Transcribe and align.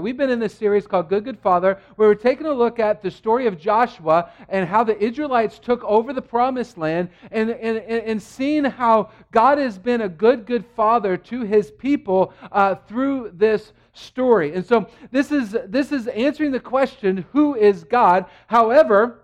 We've 0.00 0.16
been 0.16 0.30
in 0.30 0.38
this 0.38 0.54
series 0.54 0.86
called 0.86 1.08
Good 1.08 1.24
Good 1.24 1.40
Father, 1.40 1.80
where 1.96 2.08
we're 2.08 2.14
taking 2.14 2.46
a 2.46 2.52
look 2.52 2.78
at 2.78 3.02
the 3.02 3.10
story 3.10 3.48
of 3.48 3.58
Joshua 3.58 4.30
and 4.48 4.68
how 4.68 4.84
the 4.84 4.96
Israelites 4.96 5.58
took 5.58 5.82
over 5.82 6.12
the 6.12 6.22
promised 6.22 6.78
land 6.78 7.08
and, 7.32 7.50
and, 7.50 7.78
and 7.78 8.22
seeing 8.22 8.62
how 8.62 9.10
God 9.32 9.58
has 9.58 9.76
been 9.76 10.02
a 10.02 10.08
good, 10.08 10.46
good 10.46 10.64
father 10.76 11.16
to 11.16 11.40
his 11.40 11.72
people 11.72 12.32
uh, 12.52 12.76
through 12.76 13.32
this 13.34 13.72
story. 13.92 14.54
And 14.54 14.64
so 14.64 14.86
this 15.10 15.32
is, 15.32 15.56
this 15.66 15.90
is 15.90 16.06
answering 16.06 16.52
the 16.52 16.60
question 16.60 17.26
who 17.32 17.56
is 17.56 17.82
God? 17.82 18.26
However, 18.46 19.22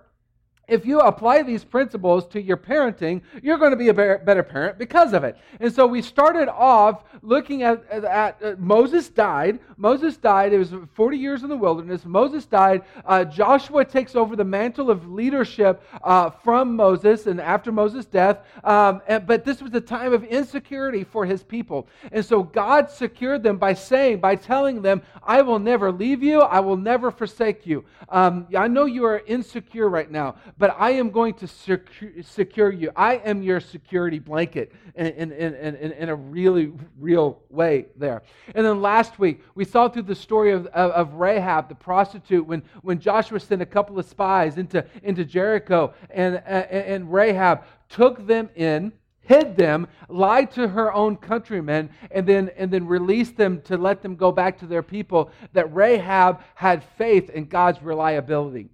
if 0.66 0.86
you 0.86 1.00
apply 1.00 1.42
these 1.42 1.64
principles 1.64 2.26
to 2.28 2.40
your 2.40 2.56
parenting, 2.56 3.22
you're 3.42 3.58
going 3.58 3.70
to 3.70 3.76
be 3.76 3.88
a 3.88 3.94
better 3.94 4.42
parent 4.42 4.78
because 4.78 5.12
of 5.12 5.24
it. 5.24 5.36
And 5.60 5.72
so 5.72 5.86
we 5.86 6.02
started 6.02 6.48
off 6.48 7.04
looking 7.22 7.62
at, 7.62 7.84
at, 7.90 8.04
at 8.04 8.42
uh, 8.42 8.54
Moses 8.58 9.08
died. 9.08 9.60
Moses 9.76 10.16
died. 10.16 10.52
It 10.52 10.58
was 10.58 10.72
40 10.94 11.18
years 11.18 11.42
in 11.42 11.48
the 11.48 11.56
wilderness. 11.56 12.04
Moses 12.04 12.46
died. 12.46 12.82
Uh, 13.04 13.24
Joshua 13.24 13.84
takes 13.84 14.14
over 14.14 14.36
the 14.36 14.44
mantle 14.44 14.90
of 14.90 15.10
leadership 15.10 15.82
uh, 16.02 16.30
from 16.30 16.76
Moses 16.76 17.26
and 17.26 17.40
after 17.40 17.70
Moses' 17.70 18.06
death. 18.06 18.38
Um, 18.62 19.02
and, 19.06 19.26
but 19.26 19.44
this 19.44 19.60
was 19.60 19.74
a 19.74 19.80
time 19.80 20.12
of 20.12 20.24
insecurity 20.24 21.04
for 21.04 21.26
his 21.26 21.42
people. 21.42 21.88
And 22.12 22.24
so 22.24 22.42
God 22.42 22.90
secured 22.90 23.42
them 23.42 23.58
by 23.58 23.74
saying, 23.74 24.20
by 24.20 24.36
telling 24.36 24.82
them, 24.82 25.02
I 25.22 25.42
will 25.42 25.58
never 25.58 25.92
leave 25.92 26.22
you. 26.22 26.40
I 26.40 26.60
will 26.60 26.76
never 26.76 27.10
forsake 27.10 27.66
you. 27.66 27.84
Um, 28.08 28.46
I 28.56 28.68
know 28.68 28.84
you 28.84 29.04
are 29.04 29.22
insecure 29.26 29.88
right 29.88 30.10
now 30.10 30.36
but 30.58 30.76
I 30.78 30.90
am 30.92 31.10
going 31.10 31.34
to 31.34 31.48
secure 31.48 32.72
you. 32.72 32.90
I 32.94 33.16
am 33.16 33.42
your 33.42 33.60
security 33.60 34.18
blanket 34.18 34.72
in, 34.94 35.06
in, 35.06 35.32
in, 35.32 35.92
in, 35.92 36.08
a 36.08 36.14
really 36.14 36.72
real 36.98 37.40
way 37.50 37.86
there. 37.96 38.22
And 38.54 38.64
then 38.64 38.80
last 38.80 39.18
week, 39.18 39.42
we 39.54 39.64
saw 39.64 39.88
through 39.88 40.02
the 40.02 40.14
story 40.14 40.52
of, 40.52 40.66
of, 40.66 40.90
of 40.92 41.14
Rahab, 41.14 41.68
the 41.68 41.74
prostitute, 41.74 42.46
when, 42.46 42.62
when 42.82 43.00
Joshua 43.00 43.40
sent 43.40 43.62
a 43.62 43.66
couple 43.66 43.98
of 43.98 44.06
spies 44.06 44.56
into, 44.56 44.84
into 45.02 45.24
Jericho, 45.24 45.92
and, 46.10 46.36
and, 46.46 46.66
and 46.70 47.12
Rahab 47.12 47.64
took 47.88 48.26
them 48.26 48.48
in 48.54 48.92
hid 49.26 49.56
them, 49.56 49.86
lied 50.08 50.50
to 50.52 50.68
her 50.68 50.92
own 50.92 51.16
countrymen, 51.16 51.90
and 52.10 52.26
then, 52.26 52.50
and 52.56 52.70
then 52.70 52.86
released 52.86 53.36
them 53.36 53.60
to 53.62 53.76
let 53.76 54.02
them 54.02 54.16
go 54.16 54.30
back 54.30 54.58
to 54.58 54.66
their 54.66 54.82
people, 54.82 55.30
that 55.52 55.74
Rahab 55.74 56.42
had 56.54 56.84
faith 56.98 57.30
in 57.30 57.46
God's 57.46 57.82
reliability. 57.82 58.68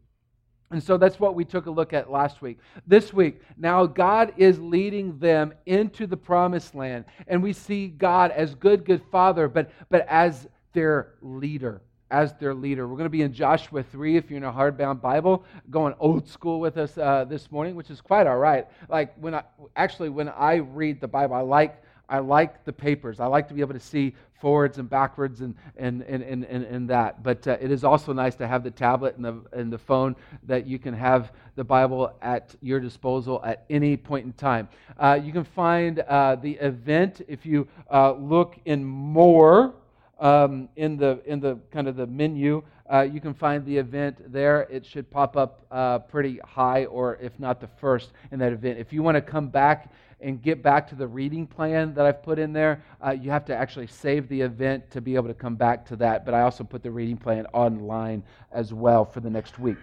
And 0.70 0.82
so 0.82 0.96
that's 0.96 1.18
what 1.18 1.34
we 1.34 1.44
took 1.44 1.66
a 1.66 1.70
look 1.70 1.92
at 1.92 2.10
last 2.10 2.42
week. 2.42 2.58
This 2.86 3.12
week, 3.12 3.40
now 3.56 3.86
God 3.86 4.32
is 4.36 4.60
leading 4.60 5.18
them 5.18 5.52
into 5.66 6.06
the 6.06 6.16
promised 6.16 6.76
land. 6.76 7.06
And 7.26 7.42
we 7.42 7.52
see 7.52 7.88
God 7.88 8.30
as 8.30 8.54
good, 8.54 8.84
good 8.84 9.02
father, 9.10 9.48
but, 9.48 9.72
but 9.88 10.06
as 10.08 10.46
their 10.72 11.14
leader. 11.22 11.80
As 12.12 12.34
their 12.34 12.54
leader. 12.54 12.86
We're 12.86 12.96
going 12.96 13.06
to 13.06 13.10
be 13.10 13.22
in 13.22 13.32
Joshua 13.32 13.82
3 13.82 14.16
if 14.16 14.30
you're 14.30 14.36
in 14.36 14.44
a 14.44 14.52
hardbound 14.52 15.00
Bible, 15.00 15.44
going 15.70 15.94
old 15.98 16.28
school 16.28 16.60
with 16.60 16.76
us 16.76 16.96
uh, 16.96 17.24
this 17.24 17.50
morning, 17.50 17.74
which 17.74 17.90
is 17.90 18.00
quite 18.00 18.28
all 18.28 18.38
right. 18.38 18.68
Like 18.88 19.14
when 19.16 19.34
I 19.34 19.42
actually, 19.74 20.08
when 20.08 20.28
I 20.28 20.56
read 20.56 21.00
the 21.00 21.08
Bible, 21.08 21.34
I 21.34 21.40
like 21.40 21.82
I 22.10 22.18
like 22.18 22.64
the 22.64 22.72
papers. 22.72 23.20
I 23.20 23.26
like 23.26 23.46
to 23.48 23.54
be 23.54 23.60
able 23.60 23.74
to 23.74 23.80
see 23.80 24.16
forwards 24.40 24.78
and 24.78 24.88
backwards 24.88 25.42
and, 25.42 25.54
and, 25.76 26.02
and, 26.02 26.22
and, 26.22 26.44
and, 26.44 26.88
that. 26.88 27.22
But 27.22 27.46
uh, 27.46 27.58
it 27.60 27.70
is 27.70 27.84
also 27.84 28.12
nice 28.12 28.34
to 28.36 28.48
have 28.48 28.64
the 28.64 28.70
tablet 28.70 29.16
and 29.16 29.24
the, 29.24 29.42
and 29.52 29.72
the 29.72 29.78
phone 29.78 30.16
that 30.44 30.66
you 30.66 30.78
can 30.78 30.94
have 30.94 31.32
the 31.56 31.64
Bible 31.64 32.12
at 32.22 32.54
your 32.62 32.80
disposal 32.80 33.42
at 33.44 33.64
any 33.68 33.96
point 33.96 34.24
in 34.24 34.32
time. 34.32 34.68
Uh, 34.98 35.20
you 35.22 35.32
can 35.32 35.44
find 35.44 36.00
uh, 36.00 36.36
the 36.36 36.52
event 36.52 37.20
if 37.28 37.44
you 37.44 37.68
uh, 37.92 38.12
look 38.12 38.58
in 38.64 38.84
more 38.84 39.74
um, 40.18 40.68
in, 40.76 40.96
the, 40.96 41.20
in 41.26 41.40
the 41.40 41.58
kind 41.70 41.86
of 41.86 41.96
the 41.96 42.06
menu. 42.06 42.62
Uh, 42.92 43.02
you 43.02 43.20
can 43.20 43.34
find 43.34 43.64
the 43.64 43.76
event 43.76 44.32
there. 44.32 44.62
It 44.62 44.84
should 44.84 45.10
pop 45.10 45.36
up 45.36 45.64
uh, 45.70 46.00
pretty 46.00 46.40
high, 46.44 46.86
or 46.86 47.18
if 47.22 47.38
not 47.38 47.60
the 47.60 47.68
first 47.80 48.10
in 48.32 48.38
that 48.40 48.52
event. 48.52 48.78
If 48.78 48.92
you 48.92 49.02
want 49.02 49.14
to 49.14 49.20
come 49.20 49.48
back 49.48 49.92
and 50.22 50.42
get 50.42 50.62
back 50.62 50.88
to 50.88 50.94
the 50.94 51.06
reading 51.06 51.46
plan 51.46 51.94
that 51.94 52.06
I've 52.06 52.22
put 52.22 52.38
in 52.38 52.52
there, 52.52 52.82
uh, 53.04 53.10
you 53.12 53.30
have 53.30 53.44
to 53.46 53.56
actually 53.56 53.86
save 53.86 54.28
the 54.28 54.40
event 54.40 54.90
to 54.90 55.00
be 55.00 55.14
able 55.14 55.28
to 55.28 55.34
come 55.34 55.56
back 55.56 55.86
to 55.86 55.96
that. 55.96 56.24
But 56.24 56.34
I 56.34 56.42
also 56.42 56.64
put 56.64 56.82
the 56.82 56.90
reading 56.90 57.16
plan 57.16 57.46
online 57.52 58.22
as 58.52 58.72
well 58.72 59.04
for 59.04 59.20
the 59.20 59.30
next 59.30 59.58
week. 59.58 59.78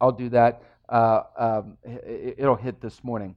I'll 0.00 0.12
do 0.12 0.28
that. 0.30 0.62
Uh, 0.88 1.22
um, 1.38 1.78
it'll 2.38 2.56
hit 2.56 2.80
this 2.80 3.02
morning. 3.04 3.36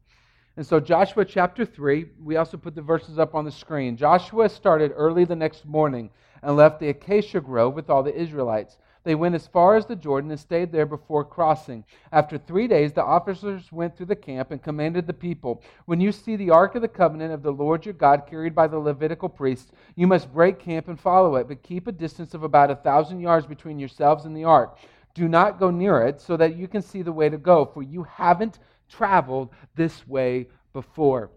And 0.57 0.65
so, 0.65 0.79
Joshua 0.79 1.25
chapter 1.25 1.65
3, 1.65 2.05
we 2.23 2.37
also 2.37 2.55
put 2.57 2.75
the 2.75 2.81
verses 2.81 3.19
up 3.19 3.35
on 3.35 3.43
the 3.43 3.51
screen. 3.51 3.97
Joshua 3.97 4.47
started 4.47 4.93
early 4.95 5.25
the 5.25 5.35
next 5.35 5.65
morning 5.65 6.09
and 6.41 6.55
left 6.55 6.79
the 6.79 6.89
acacia 6.89 7.41
grove 7.41 7.73
with 7.75 7.89
all 7.89 8.03
the 8.03 8.15
Israelites. 8.15 8.77
They 9.05 9.15
went 9.15 9.35
as 9.35 9.45
far 9.45 9.75
as 9.75 9.85
the 9.85 9.95
Jordan 9.95 10.31
and 10.31 10.39
stayed 10.39 10.71
there 10.71 10.87
before 10.87 11.23
crossing. 11.23 11.85
After 12.11 12.39
three 12.39 12.67
days, 12.67 12.91
the 12.91 13.03
officers 13.03 13.71
went 13.71 13.95
through 13.95 14.07
the 14.07 14.15
camp 14.15 14.49
and 14.49 14.61
commanded 14.61 15.05
the 15.05 15.13
people 15.13 15.63
When 15.85 16.01
you 16.01 16.11
see 16.11 16.35
the 16.35 16.49
ark 16.49 16.73
of 16.73 16.81
the 16.81 16.87
covenant 16.87 17.31
of 17.31 17.43
the 17.43 17.53
Lord 17.53 17.85
your 17.85 17.93
God 17.93 18.25
carried 18.27 18.55
by 18.55 18.67
the 18.67 18.79
Levitical 18.79 19.29
priests, 19.29 19.71
you 19.95 20.07
must 20.07 20.33
break 20.33 20.59
camp 20.59 20.87
and 20.87 20.99
follow 20.99 21.35
it, 21.35 21.47
but 21.47 21.61
keep 21.61 21.87
a 21.87 21.91
distance 21.91 22.33
of 22.33 22.43
about 22.43 22.71
a 22.71 22.75
thousand 22.75 23.19
yards 23.19 23.45
between 23.45 23.77
yourselves 23.79 24.25
and 24.25 24.35
the 24.35 24.43
ark. 24.43 24.77
Do 25.13 25.27
not 25.27 25.59
go 25.59 25.69
near 25.69 26.01
it 26.01 26.19
so 26.19 26.35
that 26.35 26.55
you 26.55 26.67
can 26.67 26.81
see 26.81 27.03
the 27.03 27.13
way 27.13 27.29
to 27.29 27.37
go, 27.37 27.63
for 27.63 27.83
you 27.83 28.03
haven't 28.03 28.59
traveled 28.89 29.49
this 29.75 30.07
way 30.07 30.47
before. 30.73 31.29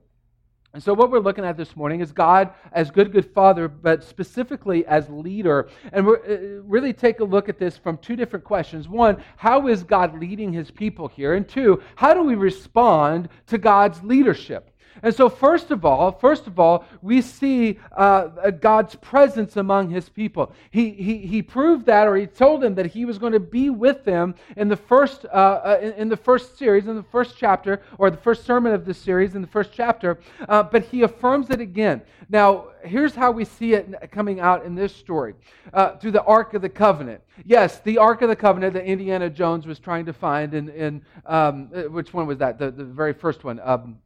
And 0.74 0.82
so, 0.82 0.92
what 0.92 1.10
we're 1.10 1.18
looking 1.18 1.46
at 1.46 1.56
this 1.56 1.74
morning 1.76 2.00
is 2.00 2.12
God 2.12 2.52
as 2.72 2.90
good, 2.90 3.10
good 3.10 3.32
Father, 3.32 3.68
but 3.68 4.04
specifically 4.04 4.84
as 4.86 5.08
leader. 5.08 5.70
And 5.92 6.06
we 6.06 6.12
uh, 6.12 6.36
really 6.62 6.92
take 6.92 7.20
a 7.20 7.24
look 7.24 7.48
at 7.48 7.58
this 7.58 7.78
from 7.78 7.96
two 7.98 8.16
different 8.16 8.44
questions. 8.44 8.86
One, 8.86 9.22
how 9.36 9.68
is 9.68 9.82
God 9.82 10.20
leading 10.20 10.52
his 10.52 10.70
people 10.70 11.08
here? 11.08 11.34
And 11.34 11.48
two, 11.48 11.82
how 11.96 12.12
do 12.12 12.22
we 12.22 12.34
respond 12.34 13.30
to 13.46 13.56
God's 13.56 14.02
leadership? 14.02 14.70
And 15.03 15.14
so, 15.14 15.28
first 15.28 15.70
of 15.70 15.84
all, 15.84 16.12
first 16.12 16.47
of 16.47 16.59
all, 16.59 16.84
we 17.03 17.20
see 17.22 17.78
uh, 17.97 18.50
God's 18.50 18.94
presence 18.97 19.56
among 19.56 19.91
His 19.91 20.09
people. 20.09 20.53
He, 20.70 20.91
he, 20.91 21.19
he 21.19 21.42
proved 21.42 21.86
that, 21.86 22.06
or 22.06 22.16
He 22.16 22.26
told 22.26 22.60
them 22.60 22.75
that 22.76 22.86
He 22.86 23.04
was 23.04 23.19
going 23.19 23.32
to 23.32 23.41
be 23.41 23.70
with 23.70 24.04
them 24.04 24.34
in 24.56 24.69
the 24.69 24.76
first 24.76 25.25
uh, 25.26 25.28
uh, 25.28 25.78
in, 25.82 25.92
in, 25.92 26.09
the 26.09 26.16
first 26.16 26.59
series, 26.59 26.86
in 26.86 26.97
the 26.97 27.03
first 27.03 27.36
chapter, 27.36 27.82
or 27.98 28.10
the 28.10 28.16
first 28.16 28.44
sermon 28.44 28.72
of 28.72 28.84
this 28.84 28.98
series, 28.98 29.34
in 29.34 29.41
the 29.41 29.48
first 29.48 29.70
chapter. 29.72 30.19
Uh, 30.48 30.62
but 30.62 30.84
He 30.84 31.03
affirms 31.03 31.50
it 31.50 31.60
again. 31.60 32.03
Now, 32.28 32.69
here's 32.82 33.15
how 33.15 33.30
we 33.30 33.44
see 33.44 33.75
it 33.75 34.10
coming 34.10 34.41
out 34.41 34.65
in 34.65 34.75
this 34.75 34.94
story 34.94 35.34
uh, 35.72 35.97
through 35.97 36.10
the 36.12 36.22
Ark 36.25 36.54
of 36.54 36.62
the 36.62 36.69
Covenant. 36.69 37.22
Yes, 37.44 37.80
the 37.80 37.98
Ark 37.98 38.22
of 38.22 38.28
the 38.28 38.36
Covenant 38.36 38.75
that 38.75 38.84
Indiana 38.84 39.30
Jones 39.30 39.66
was 39.66 39.78
trying 39.78 40.06
to 40.06 40.12
find, 40.12 40.54
in, 40.54 40.69
in 40.70 41.03
um, 41.25 41.70
uh, 41.75 41.82
which 41.82 42.12
one 42.12 42.26
was 42.26 42.38
that? 42.38 42.59
The, 42.59 42.70
the 42.70 42.84
very 42.84 43.12
first 43.12 43.44
one. 43.44 43.60
Um, 43.62 43.98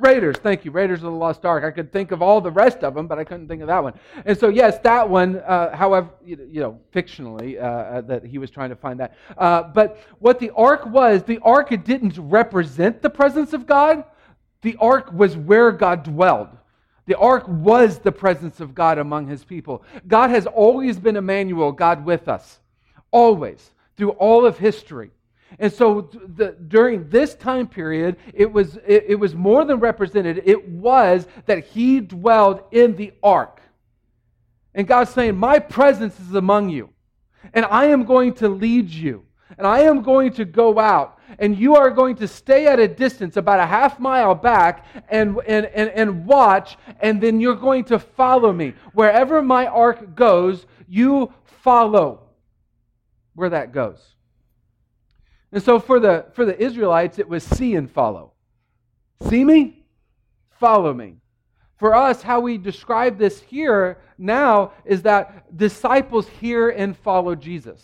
Raiders, 0.00 0.36
thank 0.36 0.64
you. 0.64 0.70
Raiders 0.70 0.98
of 1.00 1.10
the 1.12 1.18
Lost 1.18 1.44
Ark. 1.44 1.64
I 1.64 1.70
could 1.70 1.92
think 1.92 2.12
of 2.12 2.22
all 2.22 2.40
the 2.40 2.50
rest 2.50 2.84
of 2.84 2.94
them, 2.94 3.08
but 3.08 3.18
I 3.18 3.24
couldn't 3.24 3.48
think 3.48 3.62
of 3.62 3.66
that 3.66 3.82
one. 3.82 3.94
And 4.24 4.38
so, 4.38 4.48
yes, 4.48 4.78
that 4.80 5.08
one, 5.08 5.36
uh, 5.38 5.74
however, 5.74 6.10
you 6.24 6.60
know, 6.60 6.78
fictionally, 6.94 7.60
uh, 7.60 7.64
uh, 7.64 8.00
that 8.02 8.24
he 8.24 8.38
was 8.38 8.50
trying 8.50 8.70
to 8.70 8.76
find 8.76 9.00
that. 9.00 9.16
Uh, 9.36 9.64
but 9.64 9.98
what 10.20 10.38
the 10.38 10.50
ark 10.50 10.86
was, 10.86 11.24
the 11.24 11.38
ark 11.40 11.70
didn't 11.84 12.16
represent 12.16 13.02
the 13.02 13.10
presence 13.10 13.52
of 13.52 13.66
God. 13.66 14.04
The 14.62 14.76
ark 14.80 15.12
was 15.12 15.36
where 15.36 15.72
God 15.72 16.04
dwelled. 16.04 16.48
The 17.06 17.18
ark 17.18 17.44
was 17.48 17.98
the 17.98 18.12
presence 18.12 18.60
of 18.60 18.74
God 18.74 18.98
among 18.98 19.26
his 19.26 19.42
people. 19.42 19.82
God 20.06 20.30
has 20.30 20.46
always 20.46 20.98
been 20.98 21.16
Emmanuel, 21.16 21.72
God 21.72 22.04
with 22.04 22.28
us, 22.28 22.60
always, 23.10 23.72
through 23.96 24.10
all 24.10 24.44
of 24.44 24.58
history. 24.58 25.10
And 25.58 25.72
so 25.72 26.10
the, 26.12 26.56
during 26.68 27.08
this 27.08 27.34
time 27.34 27.66
period, 27.66 28.16
it 28.34 28.52
was, 28.52 28.76
it, 28.86 29.06
it 29.08 29.14
was 29.14 29.34
more 29.34 29.64
than 29.64 29.80
represented. 29.80 30.42
It 30.44 30.68
was 30.68 31.26
that 31.46 31.64
he 31.64 32.00
dwelled 32.00 32.62
in 32.70 32.96
the 32.96 33.12
ark. 33.22 33.60
And 34.74 34.86
God's 34.86 35.10
saying, 35.10 35.36
My 35.36 35.58
presence 35.58 36.18
is 36.20 36.34
among 36.34 36.68
you, 36.68 36.90
and 37.54 37.64
I 37.66 37.86
am 37.86 38.04
going 38.04 38.34
to 38.34 38.48
lead 38.48 38.90
you, 38.90 39.24
and 39.56 39.66
I 39.66 39.80
am 39.80 40.02
going 40.02 40.32
to 40.34 40.44
go 40.44 40.78
out, 40.78 41.18
and 41.38 41.58
you 41.58 41.76
are 41.76 41.90
going 41.90 42.16
to 42.16 42.28
stay 42.28 42.66
at 42.66 42.78
a 42.78 42.86
distance 42.86 43.36
about 43.36 43.58
a 43.58 43.66
half 43.66 43.98
mile 43.98 44.34
back 44.34 44.84
and, 45.08 45.40
and, 45.46 45.66
and, 45.66 45.90
and 45.90 46.26
watch, 46.26 46.76
and 47.00 47.20
then 47.20 47.40
you're 47.40 47.56
going 47.56 47.84
to 47.84 47.98
follow 47.98 48.52
me. 48.52 48.74
Wherever 48.92 49.42
my 49.42 49.66
ark 49.66 50.14
goes, 50.14 50.66
you 50.86 51.32
follow 51.44 52.20
where 53.34 53.50
that 53.50 53.72
goes. 53.72 54.14
And 55.52 55.62
so 55.62 55.78
for 55.78 55.98
the, 55.98 56.26
for 56.32 56.44
the 56.44 56.58
Israelites, 56.60 57.18
it 57.18 57.28
was 57.28 57.42
see 57.42 57.74
and 57.74 57.90
follow. 57.90 58.32
See 59.28 59.44
me? 59.44 59.84
Follow 60.58 60.92
me. 60.92 61.16
For 61.76 61.94
us, 61.94 62.22
how 62.22 62.40
we 62.40 62.58
describe 62.58 63.18
this 63.18 63.40
here 63.40 63.98
now 64.18 64.72
is 64.84 65.02
that 65.02 65.56
disciples 65.56 66.28
hear 66.28 66.68
and 66.70 66.96
follow 66.96 67.34
Jesus. 67.34 67.82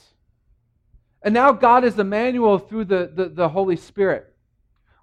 And 1.22 1.32
now 1.32 1.52
God 1.52 1.84
is 1.84 1.98
Emmanuel 1.98 2.58
through 2.58 2.86
the, 2.86 3.10
the, 3.14 3.28
the 3.28 3.48
Holy 3.48 3.76
Spirit. 3.76 4.33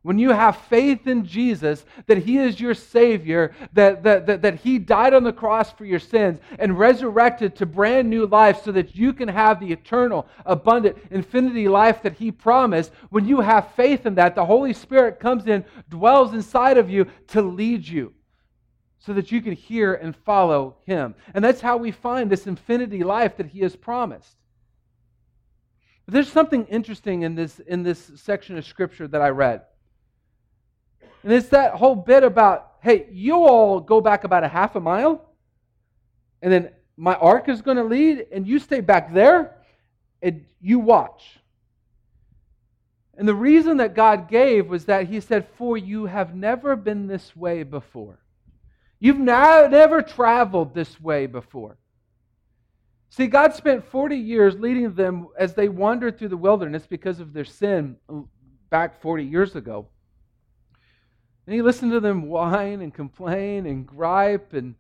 When 0.04 0.18
you 0.18 0.32
have 0.32 0.58
faith 0.58 1.06
in 1.06 1.26
Jesus, 1.26 1.86
that 2.08 2.18
He 2.18 2.38
is 2.38 2.60
your 2.60 2.74
Savior, 2.74 3.54
that, 3.74 4.02
that, 4.04 4.26
that, 4.26 4.42
that, 4.42 4.56
He 4.56 4.80
died 4.80 5.14
on 5.14 5.24
the 5.24 5.32
cross 5.32 5.72
for 5.72 5.86
your 5.86 6.00
sins 6.00 6.40
and 6.58 6.78
resurrected 6.80 7.56
to 7.58 7.68
brand 7.68 8.10
new 8.10 8.26
life 8.26 8.64
so 8.64 8.72
that 8.72 8.96
you 8.96 9.14
can 9.14 9.28
have 9.28 9.60
the 9.60 9.72
eternal, 9.72 10.28
abundant, 10.46 10.98
infinity 11.12 11.68
life 11.68 12.02
that 12.02 12.14
He 12.14 12.32
promised, 12.32 12.92
when 13.10 13.26
you 13.26 13.42
have 13.42 13.74
faith 13.76 14.08
in 14.08 14.16
that, 14.16 14.34
the 14.34 14.46
Holy 14.46 14.74
Spirit 14.74 15.20
comes 15.20 15.46
in, 15.46 15.64
dwells 15.90 16.34
inside 16.34 16.78
of 16.78 16.90
you 16.90 17.06
to 17.28 17.42
lead 17.44 17.88
you 17.88 18.14
so 18.98 19.14
that 19.14 19.32
you 19.32 19.42
can 19.42 19.54
hear 19.54 19.94
and 19.94 20.16
follow 20.16 20.78
Him. 20.86 21.14
And 21.36 21.44
that's 21.44 21.62
how 21.62 21.78
we 21.78 21.92
find 21.92 22.30
this 22.30 22.48
infinity 22.48 23.04
life 23.04 23.38
that 23.38 23.48
He 23.48 23.60
has 23.60 23.76
promised. 23.76 24.36
There's 26.08 26.32
something 26.32 26.66
interesting 26.66 27.22
in 27.22 27.36
this, 27.36 27.60
in 27.60 27.84
this 27.84 28.12
section 28.16 28.58
of 28.58 28.66
Scripture 28.66 29.08
that 29.08 29.22
I 29.22 29.30
read. 29.30 29.62
And 31.24 31.32
it's 31.32 31.50
that 31.50 31.76
whole 31.76 31.96
bit 31.96 32.24
about, 32.24 32.74
hey, 32.82 33.08
you 33.12 33.36
all 33.36 33.80
go 33.80 34.02
back 34.02 34.24
about 34.24 34.44
a 34.44 34.48
half 34.48 34.76
a 34.76 34.80
mile, 34.80 35.24
and 36.42 36.52
then 36.52 36.72
my 36.98 37.16
ark 37.16 37.50
is 37.50 37.62
going 37.62 37.78
to 37.78 37.84
lead, 37.84 38.28
and 38.32 38.48
you 38.48 38.60
stay 38.60 38.82
back 38.82 39.14
there, 39.14 39.56
and 40.22 40.46
you 40.60 40.80
watch. 40.80 41.40
And 43.18 43.28
the 43.28 43.36
reason 43.36 43.78
that 43.78 43.94
God 43.94 44.30
gave 44.30 44.68
was 44.68 44.86
that 44.86 45.08
He 45.08 45.20
said, 45.20 45.48
For 45.58 45.78
you 45.78 46.06
have 46.06 46.34
never 46.34 46.76
been 46.76 47.08
this 47.08 47.36
way 47.36 47.64
before. 47.64 48.20
You've 49.00 49.20
now, 49.20 49.68
never 49.68 50.02
traveled 50.02 50.74
this 50.74 51.00
way 51.00 51.26
before. 51.26 51.78
See, 53.10 53.28
God 53.28 53.54
spent 53.54 53.86
40 53.86 54.16
years 54.16 54.58
leading 54.58 54.94
them 54.94 55.28
as 55.38 55.54
they 55.54 55.68
wandered 55.68 56.18
through 56.18 56.30
the 56.30 56.38
wilderness 56.38 56.88
because 56.88 57.20
of 57.20 57.34
their 57.34 57.46
sin 57.46 57.98
back 58.70 59.02
40 59.02 59.26
years 59.26 59.56
ago. 59.56 59.88
And 61.46 61.56
he 61.56 61.62
listened 61.62 61.92
to 61.92 62.00
them 62.00 62.28
whine 62.28 62.82
and 62.82 62.94
complain 62.94 63.66
and 63.66 63.86
gripe. 63.86 64.54
And 64.54 64.76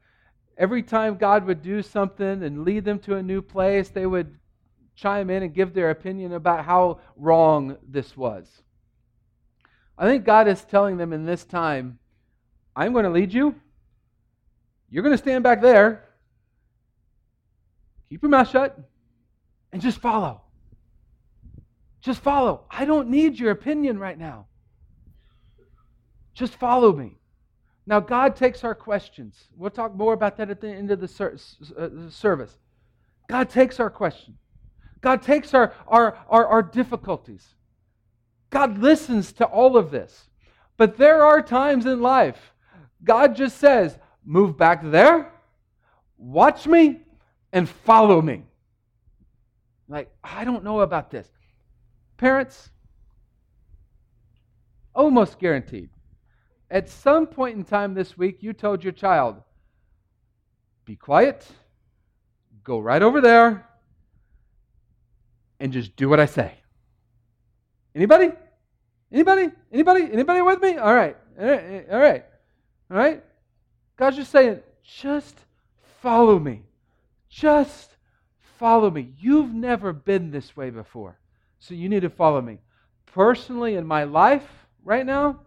every 0.57 0.83
time 0.83 1.15
God 1.15 1.45
would 1.45 1.61
do 1.61 1.81
something 1.81 2.43
and 2.43 2.63
lead 2.63 2.85
them 2.85 2.99
to 2.99 3.15
a 3.15 3.23
new 3.23 3.41
place, 3.41 3.89
they 3.89 4.05
would 4.05 4.37
chime 4.95 5.29
in 5.29 5.43
and 5.43 5.53
give 5.53 5.73
their 5.73 5.89
opinion 5.89 6.33
about 6.33 6.65
how 6.65 6.99
wrong 7.15 7.77
this 7.87 8.15
was. 8.15 8.47
I 9.97 10.05
think 10.05 10.25
God 10.25 10.47
is 10.47 10.63
telling 10.63 10.97
them 10.97 11.13
in 11.13 11.25
this 11.25 11.43
time, 11.43 11.99
I'm 12.75 12.93
going 12.93 13.05
to 13.05 13.11
lead 13.11 13.33
you. 13.33 13.55
You're 14.89 15.03
going 15.03 15.13
to 15.13 15.17
stand 15.17 15.43
back 15.43 15.61
there. 15.61 16.05
Keep 18.09 18.23
your 18.23 18.29
mouth 18.29 18.49
shut 18.49 18.77
and 19.71 19.81
just 19.81 19.99
follow. 19.99 20.41
Just 22.01 22.21
follow. 22.21 22.65
I 22.69 22.85
don't 22.85 23.09
need 23.09 23.39
your 23.39 23.51
opinion 23.51 23.99
right 23.99 24.17
now. 24.17 24.47
Just 26.33 26.55
follow 26.55 26.93
me. 26.93 27.17
Now, 27.85 27.99
God 27.99 28.35
takes 28.35 28.63
our 28.63 28.75
questions. 28.75 29.35
We'll 29.57 29.71
talk 29.71 29.95
more 29.95 30.13
about 30.13 30.37
that 30.37 30.49
at 30.49 30.61
the 30.61 30.69
end 30.69 30.91
of 30.91 30.99
the 30.99 31.39
uh, 31.77 32.09
service. 32.09 32.57
God 33.27 33.49
takes 33.49 33.79
our 33.79 33.89
questions. 33.89 34.37
God 35.01 35.23
takes 35.23 35.53
our, 35.53 35.73
our, 35.87 36.17
our, 36.29 36.45
our 36.45 36.61
difficulties. 36.61 37.55
God 38.49 38.77
listens 38.77 39.31
to 39.33 39.45
all 39.45 39.77
of 39.77 39.89
this. 39.89 40.29
But 40.77 40.97
there 40.97 41.23
are 41.23 41.41
times 41.41 41.85
in 41.85 42.01
life, 42.01 42.53
God 43.03 43.35
just 43.35 43.57
says, 43.57 43.97
move 44.23 44.57
back 44.57 44.81
there, 44.83 45.31
watch 46.17 46.67
me, 46.67 46.99
and 47.51 47.67
follow 47.67 48.21
me. 48.21 48.43
Like, 49.87 50.11
I 50.23 50.43
don't 50.43 50.63
know 50.63 50.81
about 50.81 51.11
this. 51.11 51.27
Parents, 52.17 52.69
almost 54.93 55.39
guaranteed, 55.39 55.89
at 56.71 56.89
some 56.89 57.27
point 57.27 57.57
in 57.57 57.65
time 57.65 57.93
this 57.93 58.17
week, 58.17 58.41
you 58.41 58.53
told 58.53 58.83
your 58.83 58.93
child, 58.93 59.35
be 60.85 60.95
quiet, 60.95 61.45
go 62.63 62.79
right 62.79 63.01
over 63.01 63.19
there, 63.19 63.67
and 65.59 65.73
just 65.73 65.95
do 65.97 66.07
what 66.07 66.19
I 66.19 66.25
say. 66.25 66.53
Anybody? 67.93 68.31
Anybody? 69.11 69.49
Anybody? 69.71 70.09
Anybody 70.11 70.41
with 70.41 70.61
me? 70.61 70.77
All 70.77 70.95
right. 70.95 71.17
All 71.39 71.45
right. 71.45 71.85
All 71.91 71.99
right. 71.99 72.25
All 72.89 72.97
right. 72.97 73.23
God's 73.97 74.15
just 74.15 74.31
saying, 74.31 74.61
just 74.81 75.37
follow 76.01 76.39
me. 76.39 76.63
Just 77.29 77.97
follow 78.57 78.89
me. 78.89 79.13
You've 79.19 79.53
never 79.53 79.91
been 79.91 80.31
this 80.31 80.55
way 80.55 80.69
before. 80.69 81.19
So 81.59 81.73
you 81.73 81.89
need 81.89 82.03
to 82.03 82.09
follow 82.09 82.41
me. 82.41 82.59
Personally, 83.07 83.75
in 83.75 83.85
my 83.85 84.05
life 84.05 84.47
right 84.85 85.05
now, 85.05 85.41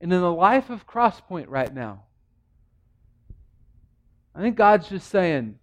and 0.00 0.12
in 0.12 0.20
the 0.20 0.32
life 0.32 0.70
of 0.70 0.86
Crosspoint 0.86 1.46
right 1.48 1.72
now. 1.72 2.02
I 4.34 4.40
think 4.40 4.56
God's 4.56 4.88
just 4.88 5.08
saying, 5.08 5.58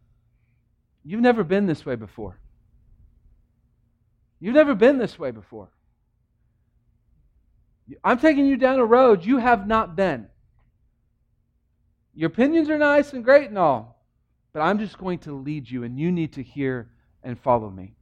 You've 1.06 1.22
never 1.22 1.44
been 1.44 1.66
this 1.66 1.86
way 1.86 1.96
before. 1.96 2.40
You've 4.40 4.56
never 4.56 4.74
been 4.74 4.98
this 4.98 5.20
way 5.20 5.32
before. 5.32 5.70
I'm 8.04 8.20
taking 8.20 8.46
you 8.46 8.58
down 8.58 8.80
a 8.80 8.86
road 8.86 9.26
you 9.26 9.38
have 9.38 9.68
not 9.68 9.96
been. 9.96 10.28
Your 12.16 12.28
opinions 12.28 12.70
are 12.70 12.78
nice 12.78 13.14
and 13.14 13.24
great 13.24 13.50
and 13.50 13.58
all, 13.58 14.02
but 14.54 14.62
I'm 14.62 14.80
just 14.80 14.98
going 14.98 15.20
to 15.20 15.34
lead 15.34 15.70
you, 15.70 15.84
and 15.84 16.00
you 16.00 16.12
need 16.12 16.34
to 16.34 16.44
hear 16.44 16.90
and 17.24 17.40
follow 17.40 17.70
me. 17.70 17.96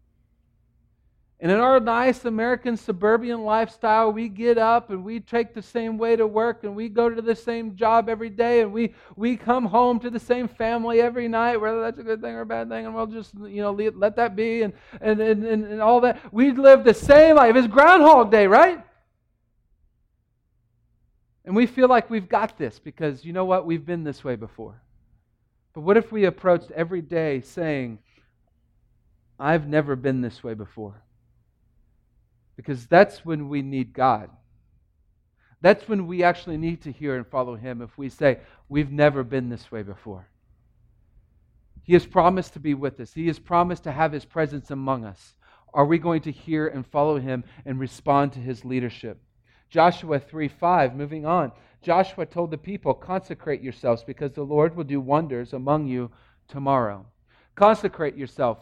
And 1.43 1.51
in 1.51 1.59
our 1.59 1.79
nice 1.79 2.23
American 2.25 2.77
suburban 2.77 3.43
lifestyle, 3.43 4.13
we 4.13 4.29
get 4.29 4.59
up 4.59 4.91
and 4.91 5.03
we 5.03 5.19
take 5.19 5.55
the 5.55 5.61
same 5.63 5.97
way 5.97 6.15
to 6.15 6.27
work 6.27 6.63
and 6.63 6.75
we 6.75 6.87
go 6.87 7.09
to 7.09 7.19
the 7.19 7.35
same 7.35 7.75
job 7.75 8.09
every 8.09 8.29
day 8.29 8.61
and 8.61 8.71
we, 8.71 8.93
we 9.15 9.37
come 9.37 9.65
home 9.65 9.99
to 10.01 10.11
the 10.11 10.19
same 10.19 10.47
family 10.47 11.01
every 11.01 11.27
night, 11.27 11.57
whether 11.57 11.81
that's 11.81 11.97
a 11.97 12.03
good 12.03 12.21
thing 12.21 12.35
or 12.35 12.41
a 12.41 12.45
bad 12.45 12.69
thing, 12.69 12.85
and 12.85 12.93
we'll 12.93 13.07
just, 13.07 13.33
you 13.33 13.63
know, 13.63 13.71
let 13.71 14.17
that 14.17 14.35
be 14.35 14.61
and, 14.61 14.73
and, 15.01 15.19
and, 15.19 15.43
and 15.43 15.81
all 15.81 16.01
that. 16.01 16.19
We 16.31 16.51
live 16.51 16.83
the 16.83 16.93
same 16.93 17.37
life. 17.37 17.55
It's 17.55 17.67
Groundhog 17.67 18.29
Day, 18.29 18.45
right? 18.45 18.83
And 21.43 21.55
we 21.55 21.65
feel 21.65 21.87
like 21.87 22.11
we've 22.11 22.29
got 22.29 22.55
this 22.59 22.77
because, 22.77 23.25
you 23.25 23.33
know 23.33 23.45
what, 23.45 23.65
we've 23.65 23.85
been 23.85 24.03
this 24.03 24.23
way 24.23 24.35
before. 24.35 24.79
But 25.73 25.81
what 25.81 25.97
if 25.97 26.11
we 26.11 26.25
approached 26.25 26.69
every 26.69 27.01
day 27.01 27.41
saying, 27.41 27.97
I've 29.39 29.67
never 29.67 29.95
been 29.95 30.21
this 30.21 30.43
way 30.43 30.53
before? 30.53 31.01
Because 32.61 32.85
that's 32.85 33.25
when 33.25 33.49
we 33.49 33.63
need 33.63 33.91
God. 33.91 34.29
That's 35.61 35.87
when 35.87 36.05
we 36.05 36.21
actually 36.21 36.57
need 36.57 36.83
to 36.83 36.91
hear 36.91 37.15
and 37.15 37.25
follow 37.25 37.55
Him 37.55 37.81
if 37.81 37.97
we 37.97 38.07
say, 38.07 38.39
We've 38.69 38.91
never 38.91 39.23
been 39.23 39.49
this 39.49 39.71
way 39.71 39.81
before. 39.81 40.27
He 41.83 41.93
has 41.93 42.05
promised 42.05 42.53
to 42.53 42.59
be 42.59 42.75
with 42.75 42.99
us, 42.99 43.13
He 43.13 43.25
has 43.27 43.39
promised 43.39 43.83
to 43.85 43.91
have 43.91 44.11
His 44.11 44.25
presence 44.25 44.69
among 44.69 45.05
us. 45.05 45.33
Are 45.73 45.85
we 45.85 45.97
going 45.97 46.21
to 46.21 46.31
hear 46.31 46.67
and 46.67 46.85
follow 46.85 47.17
Him 47.17 47.43
and 47.65 47.79
respond 47.79 48.33
to 48.33 48.39
His 48.39 48.63
leadership? 48.63 49.19
Joshua 49.71 50.19
3 50.19 50.47
5, 50.47 50.95
moving 50.95 51.25
on. 51.25 51.51
Joshua 51.81 52.27
told 52.27 52.51
the 52.51 52.59
people, 52.59 52.93
Consecrate 52.93 53.61
yourselves 53.63 54.03
because 54.03 54.33
the 54.33 54.43
Lord 54.43 54.75
will 54.75 54.83
do 54.83 55.01
wonders 55.01 55.53
among 55.53 55.87
you 55.87 56.11
tomorrow. 56.47 57.07
Consecrate 57.55 58.15
yourself, 58.15 58.59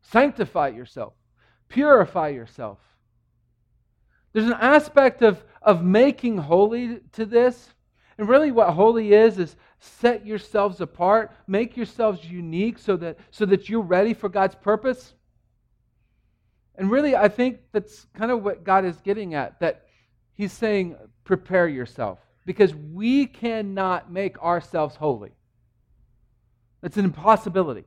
sanctify 0.00 0.68
yourself, 0.68 1.12
purify 1.68 2.28
yourself. 2.28 2.78
There's 4.34 4.46
an 4.46 4.58
aspect 4.60 5.22
of, 5.22 5.42
of 5.62 5.82
making 5.82 6.36
holy 6.36 6.98
to 7.12 7.24
this. 7.24 7.70
And 8.18 8.28
really, 8.28 8.50
what 8.50 8.70
holy 8.70 9.14
is, 9.14 9.38
is 9.38 9.56
set 9.80 10.26
yourselves 10.26 10.80
apart, 10.80 11.32
make 11.46 11.76
yourselves 11.76 12.24
unique 12.24 12.78
so 12.78 12.96
that, 12.98 13.18
so 13.30 13.46
that 13.46 13.68
you're 13.68 13.80
ready 13.80 14.12
for 14.12 14.28
God's 14.28 14.56
purpose. 14.56 15.14
And 16.76 16.90
really, 16.90 17.14
I 17.14 17.28
think 17.28 17.60
that's 17.72 18.06
kind 18.14 18.30
of 18.30 18.42
what 18.42 18.64
God 18.64 18.84
is 18.84 19.00
getting 19.00 19.34
at 19.34 19.60
that 19.60 19.86
He's 20.34 20.52
saying, 20.52 20.96
prepare 21.22 21.68
yourself. 21.68 22.18
Because 22.44 22.74
we 22.74 23.26
cannot 23.26 24.12
make 24.12 24.42
ourselves 24.42 24.96
holy. 24.96 25.30
It's 26.82 26.96
an 26.96 27.04
impossibility. 27.04 27.84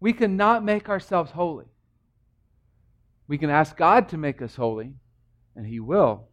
We 0.00 0.14
cannot 0.14 0.64
make 0.64 0.88
ourselves 0.88 1.30
holy. 1.30 1.66
We 3.28 3.38
can 3.38 3.50
ask 3.50 3.76
God 3.76 4.08
to 4.08 4.16
make 4.16 4.42
us 4.42 4.56
holy, 4.56 4.94
and 5.56 5.66
He 5.66 5.80
will, 5.80 6.28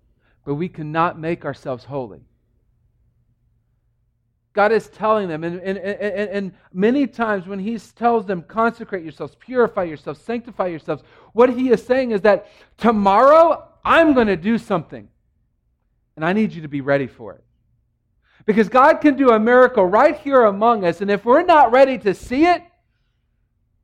but 0.46 0.56
we 0.56 0.70
cannot 0.70 1.20
make 1.20 1.46
ourselves 1.46 1.86
holy. 1.86 2.22
God 4.54 4.72
is 4.74 4.88
telling 4.90 5.30
them, 5.30 5.44
and, 5.44 5.62
and, 5.62 5.78
and, 5.78 6.30
and, 6.30 6.52
many 6.74 7.08
times 7.08 7.48
when 7.48 7.60
He 7.60 7.80
tells 7.80 8.26
them, 8.26 8.42
consecrate 8.42 9.04
yourselves, 9.04 9.36
purify 9.40 9.84
yourselves, 9.84 10.20
sanctify 10.20 10.68
yourselves, 10.68 11.04
what 11.32 11.50
He 11.50 11.70
is 11.70 11.86
saying 11.86 12.12
is 12.12 12.22
that 12.22 12.48
tomorrow 12.78 13.70
I'm 13.86 14.14
going 14.14 14.28
to 14.28 14.36
do 14.36 14.58
something, 14.58 15.08
and 16.18 16.26
I 16.26 16.34
need 16.34 16.52
you 16.52 16.64
to 16.64 16.68
be 16.68 16.82
ready 16.82 17.08
for 17.08 17.34
it. 17.34 17.44
Because 18.46 18.68
God 18.68 18.96
can 18.96 19.16
do 19.16 19.30
a 19.30 19.40
miracle 19.40 19.86
right 19.86 20.18
here 20.18 20.44
among 20.44 20.84
us, 20.84 21.00
and 21.00 21.10
if 21.10 21.24
we're 21.24 21.44
not 21.44 21.72
ready 21.72 21.98
to 22.00 22.14
see 22.14 22.46
it, 22.46 22.62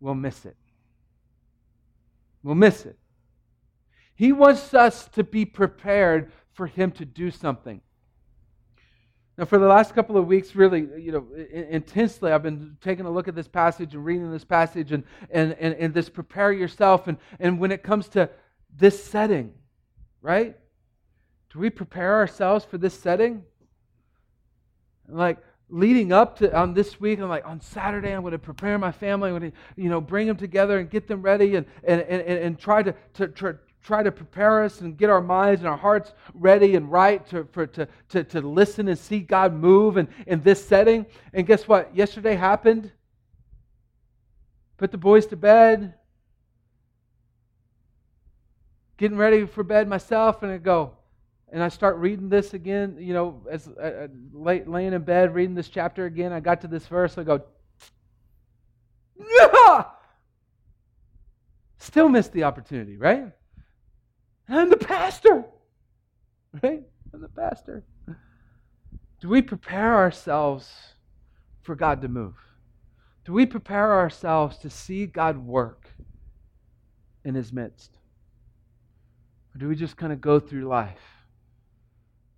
we'll 0.01 0.15
miss 0.15 0.45
it. 0.45 0.57
We'll 2.43 2.55
miss 2.55 2.85
it. 2.85 2.97
He 4.17 4.31
wants 4.31 4.73
us 4.73 5.07
to 5.09 5.23
be 5.23 5.45
prepared 5.45 6.31
for 6.53 6.65
Him 6.65 6.91
to 6.93 7.05
do 7.05 7.29
something. 7.29 7.81
Now, 9.37 9.45
for 9.45 9.59
the 9.59 9.67
last 9.67 9.93
couple 9.93 10.17
of 10.17 10.25
weeks, 10.25 10.55
really, 10.55 10.87
you 10.99 11.11
know, 11.11 11.27
intensely, 11.69 12.31
I've 12.31 12.41
been 12.41 12.77
taking 12.81 13.05
a 13.05 13.11
look 13.11 13.27
at 13.27 13.35
this 13.35 13.47
passage 13.47 13.93
and 13.93 14.03
reading 14.03 14.31
this 14.31 14.43
passage 14.43 14.91
and, 14.91 15.03
and, 15.29 15.55
and, 15.59 15.75
and 15.75 15.93
this 15.93 16.09
prepare 16.09 16.51
yourself. 16.51 17.07
And, 17.07 17.19
and 17.39 17.59
when 17.59 17.71
it 17.71 17.83
comes 17.83 18.09
to 18.09 18.27
this 18.75 19.03
setting, 19.03 19.53
right? 20.23 20.57
Do 21.53 21.59
we 21.59 21.69
prepare 21.69 22.15
ourselves 22.15 22.65
for 22.65 22.79
this 22.79 22.99
setting? 22.99 23.43
Like, 25.07 25.37
leading 25.69 26.11
up 26.11 26.39
to 26.39 26.57
on 26.57 26.73
this 26.73 26.99
week, 26.99 27.19
I'm 27.19 27.29
like, 27.29 27.45
on 27.45 27.61
Saturday, 27.61 28.13
I'm 28.13 28.21
going 28.21 28.31
to 28.31 28.39
prepare 28.39 28.79
my 28.79 28.91
family. 28.91 29.29
I'm 29.29 29.37
going 29.37 29.51
to, 29.51 29.57
you 29.75 29.89
know, 29.89 30.01
bring 30.01 30.25
them 30.25 30.37
together 30.37 30.79
and 30.79 30.89
get 30.89 31.07
them 31.07 31.21
ready 31.21 31.55
and, 31.55 31.67
and, 31.83 32.01
and, 32.01 32.21
and 32.21 32.59
try 32.59 32.81
to, 32.81 32.95
to, 33.13 33.27
to 33.27 33.59
try 33.83 34.03
to 34.03 34.11
prepare 34.11 34.63
us 34.63 34.81
and 34.81 34.97
get 34.97 35.09
our 35.09 35.21
minds 35.21 35.61
and 35.61 35.69
our 35.69 35.77
hearts 35.77 36.13
ready 36.33 36.75
and 36.75 36.91
right 36.91 37.25
to, 37.29 37.47
for, 37.51 37.65
to, 37.67 37.87
to, 38.09 38.23
to 38.23 38.41
listen 38.41 38.87
and 38.87 38.99
see 38.99 39.19
God 39.19 39.53
move 39.53 39.97
in, 39.97 40.07
in 40.25 40.41
this 40.43 40.65
setting. 40.65 41.05
And 41.33 41.47
guess 41.47 41.67
what? 41.67 41.95
Yesterday 41.95 42.35
happened. 42.35 42.91
Put 44.77 44.91
the 44.91 44.97
boys 44.97 45.25
to 45.27 45.37
bed. 45.37 45.93
Getting 48.97 49.17
ready 49.17 49.45
for 49.45 49.63
bed 49.63 49.87
myself, 49.87 50.43
and 50.43 50.51
I 50.51 50.57
go, 50.57 50.93
and 51.49 51.61
I 51.61 51.69
start 51.69 51.97
reading 51.97 52.29
this 52.29 52.53
again, 52.53 52.97
you 52.99 53.13
know, 53.13 53.43
as 53.49 53.67
uh, 53.67 53.81
uh 53.81 54.07
laying 54.33 54.93
in 54.93 55.01
bed, 55.03 55.35
reading 55.35 55.55
this 55.55 55.69
chapter 55.69 56.05
again. 56.05 56.33
I 56.33 56.39
got 56.39 56.61
to 56.61 56.67
this 56.67 56.87
verse, 56.87 57.17
I 57.17 57.23
go! 57.23 57.43
Still 61.77 62.09
missed 62.09 62.33
the 62.33 62.43
opportunity, 62.43 62.97
right? 62.97 63.31
I'm 64.49 64.69
the 64.69 64.77
pastor. 64.77 65.45
Right? 66.63 66.83
I'm 67.13 67.21
the 67.21 67.27
pastor. 67.29 67.83
Do 69.19 69.29
we 69.29 69.41
prepare 69.41 69.95
ourselves 69.95 70.71
for 71.61 71.75
God 71.75 72.01
to 72.01 72.07
move? 72.07 72.35
Do 73.25 73.33
we 73.33 73.45
prepare 73.45 73.93
ourselves 73.93 74.57
to 74.59 74.69
see 74.69 75.05
God 75.05 75.37
work 75.37 75.89
in 77.25 77.35
His 77.35 77.51
midst? 77.51 77.97
Or 79.53 79.59
do 79.59 79.67
we 79.67 79.75
just 79.75 79.97
kind 79.97 80.13
of 80.13 80.21
go 80.21 80.39
through 80.39 80.65
life? 80.65 81.01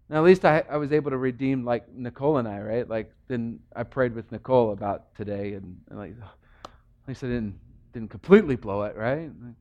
Now, 0.10 0.18
at 0.18 0.24
least 0.24 0.46
I, 0.46 0.64
I 0.68 0.78
was 0.78 0.92
able 0.92 1.12
to 1.12 1.18
redeem 1.18 1.64
like 1.64 1.94
Nicole 1.94 2.38
and 2.38 2.48
I, 2.48 2.60
right? 2.60 2.90
Like, 2.90 3.14
then 3.28 3.60
I 3.76 3.84
prayed 3.84 4.16
with 4.16 4.32
Nicole 4.32 4.72
about 4.72 5.14
today, 5.16 5.54
and, 5.54 5.80
and 5.90 6.00
like, 6.00 6.16
at 6.66 7.08
least 7.08 7.24
I 7.24 7.28
didn't 7.28 7.60
didn't 7.94 8.10
completely 8.10 8.56
blow 8.56 8.84
it, 8.84 8.96
right? 8.96 9.30
Like, 9.42 9.56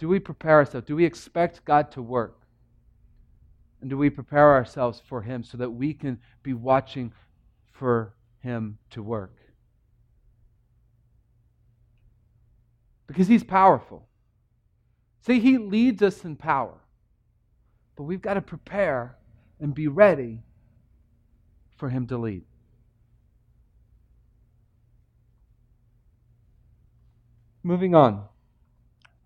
do 0.00 0.08
we 0.08 0.18
prepare 0.18 0.56
ourselves? 0.56 0.86
Do 0.86 0.96
we 0.96 1.04
expect 1.04 1.62
God 1.66 1.92
to 1.92 2.00
work? 2.00 2.40
And 3.82 3.90
do 3.90 3.98
we 3.98 4.08
prepare 4.08 4.54
ourselves 4.54 5.00
for 5.06 5.20
Him 5.20 5.44
so 5.44 5.58
that 5.58 5.70
we 5.70 5.92
can 5.92 6.18
be 6.42 6.54
watching 6.54 7.12
for 7.70 8.14
Him 8.38 8.78
to 8.92 9.02
work? 9.02 9.36
Because 13.06 13.28
He's 13.28 13.44
powerful. 13.44 14.08
See, 15.26 15.38
He 15.38 15.58
leads 15.58 16.02
us 16.02 16.24
in 16.24 16.34
power. 16.34 16.78
But 17.94 18.04
we've 18.04 18.22
got 18.22 18.34
to 18.34 18.40
prepare 18.40 19.18
and 19.60 19.74
be 19.74 19.86
ready 19.86 20.40
for 21.76 21.90
Him 21.90 22.06
to 22.06 22.16
lead. 22.16 22.44
Moving 27.62 27.94
on. 27.94 28.29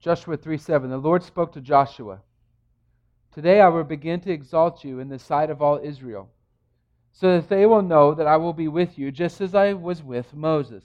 Joshua 0.05 0.37
3 0.37 0.59
7. 0.59 0.91
The 0.91 0.99
Lord 0.99 1.23
spoke 1.23 1.55
to 1.55 1.63
Joshua 1.63 2.21
Today 3.33 3.63
I 3.63 3.69
will 3.69 3.85
begin 3.85 4.21
to 4.21 4.31
exalt 4.31 4.85
you 4.85 5.01
in 5.01 5.09
the 5.09 5.19
sight 5.19 5.49
of 5.49 5.63
all 5.63 5.81
Israel, 5.83 6.29
so 7.11 7.35
that 7.35 7.49
they 7.49 7.65
will 7.65 7.81
know 7.81 8.13
that 8.13 8.27
I 8.27 8.37
will 8.37 8.53
be 8.53 8.69
with 8.69 8.99
you, 8.99 9.11
just 9.11 9.41
as 9.41 9.55
I 9.55 9.73
was 9.73 10.03
with 10.03 10.35
Moses. 10.35 10.85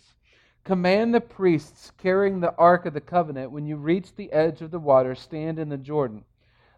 Command 0.64 1.14
the 1.14 1.20
priests 1.20 1.92
carrying 1.98 2.40
the 2.40 2.56
ark 2.56 2.86
of 2.86 2.94
the 2.94 3.02
covenant, 3.02 3.52
when 3.52 3.66
you 3.66 3.76
reach 3.76 4.16
the 4.16 4.32
edge 4.32 4.62
of 4.62 4.72
the 4.72 4.80
water, 4.80 5.14
stand 5.16 5.60
in 5.60 5.68
the 5.68 5.76
Jordan. 5.76 6.24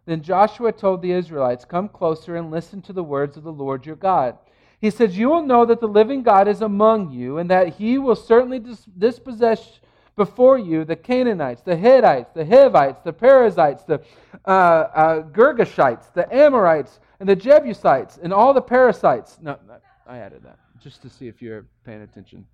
Then 0.08 0.24
Joshua 0.24 0.72
told 0.72 1.04
the 1.04 1.12
Israelites, 1.12 1.64
Come 1.64 1.90
closer 1.90 2.36
and 2.38 2.50
listen 2.50 2.82
to 2.82 2.94
the 2.94 3.04
words 3.04 3.38
of 3.38 3.44
the 3.44 3.54
Lord 3.54 3.86
your 3.86 3.96
God. 3.96 4.36
He 4.80 4.90
says, 4.90 5.16
You 5.16 5.30
will 5.30 5.46
know 5.46 5.64
that 5.66 5.80
the 5.80 5.88
living 5.88 6.24
God 6.24 6.48
is 6.48 6.62
among 6.62 7.12
you, 7.12 7.38
and 7.38 7.52
that 7.52 7.76
he 7.76 8.00
will 8.00 8.16
certainly 8.16 8.60
dispossess 8.98 9.80
before 10.26 10.60
you 10.60 10.86
the 10.86 10.96
Canaanites, 10.96 11.64
the 11.64 11.76
Hittites, 11.76 12.32
the 12.36 12.46
Hivites, 12.46 13.02
the 13.04 13.12
Perizzites, 13.12 13.84
the 13.86 14.00
uh, 14.46 14.50
uh, 14.50 15.22
Girgashites, 15.38 16.14
the 16.14 16.32
Amorites, 16.32 17.00
and 17.20 17.28
the 17.28 17.36
Jebusites, 17.36 18.20
and 18.22 18.32
all 18.32 18.54
the 18.54 18.62
Perizzites. 18.62 19.40
No, 19.42 19.58
I 20.06 20.18
added 20.20 20.44
that 20.44 20.60
just 20.80 21.02
to 21.02 21.10
see 21.10 21.28
if 21.28 21.42
you're 21.42 21.66
paying 21.86 22.04
attention. 22.04 22.46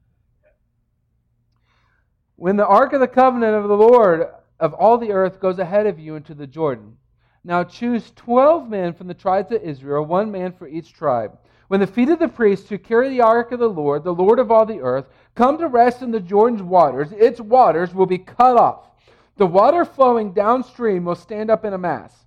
When 2.37 2.55
the 2.55 2.65
ark 2.65 2.93
of 2.93 3.01
the 3.01 3.07
covenant 3.07 3.55
of 3.55 3.67
the 3.67 3.75
Lord 3.75 4.27
of 4.61 4.73
all 4.73 4.97
the 4.97 5.11
earth 5.11 5.41
goes 5.41 5.59
ahead 5.59 5.87
of 5.87 5.99
you 5.99 6.15
into 6.15 6.33
the 6.33 6.47
Jordan, 6.47 6.95
now 7.43 7.65
choose 7.65 8.11
twelve 8.15 8.69
men 8.69 8.93
from 8.93 9.07
the 9.07 9.13
tribes 9.13 9.51
of 9.51 9.61
Israel, 9.61 10.05
one 10.05 10.31
man 10.31 10.53
for 10.53 10.69
each 10.69 10.93
tribe. 10.93 11.37
When 11.67 11.79
the 11.79 11.87
feet 11.87 12.09
of 12.09 12.19
the 12.19 12.27
priests 12.27 12.69
who 12.69 12.77
carry 12.77 13.09
the 13.09 13.21
ark 13.21 13.51
of 13.51 13.59
the 13.59 13.69
Lord, 13.69 14.03
the 14.03 14.13
Lord 14.13 14.39
of 14.39 14.51
all 14.51 14.65
the 14.65 14.81
earth, 14.81 15.05
come 15.35 15.57
to 15.57 15.67
rest 15.67 16.01
in 16.01 16.11
the 16.11 16.19
Jordan's 16.19 16.61
waters, 16.61 17.11
its 17.11 17.41
waters 17.41 17.93
will 17.93 18.05
be 18.05 18.17
cut 18.17 18.57
off. 18.57 18.89
The 19.35 19.45
water 19.45 19.83
flowing 19.83 20.31
downstream 20.31 21.05
will 21.05 21.15
stand 21.15 21.49
up 21.49 21.65
in 21.65 21.73
a 21.73 21.77
mass. 21.77 22.26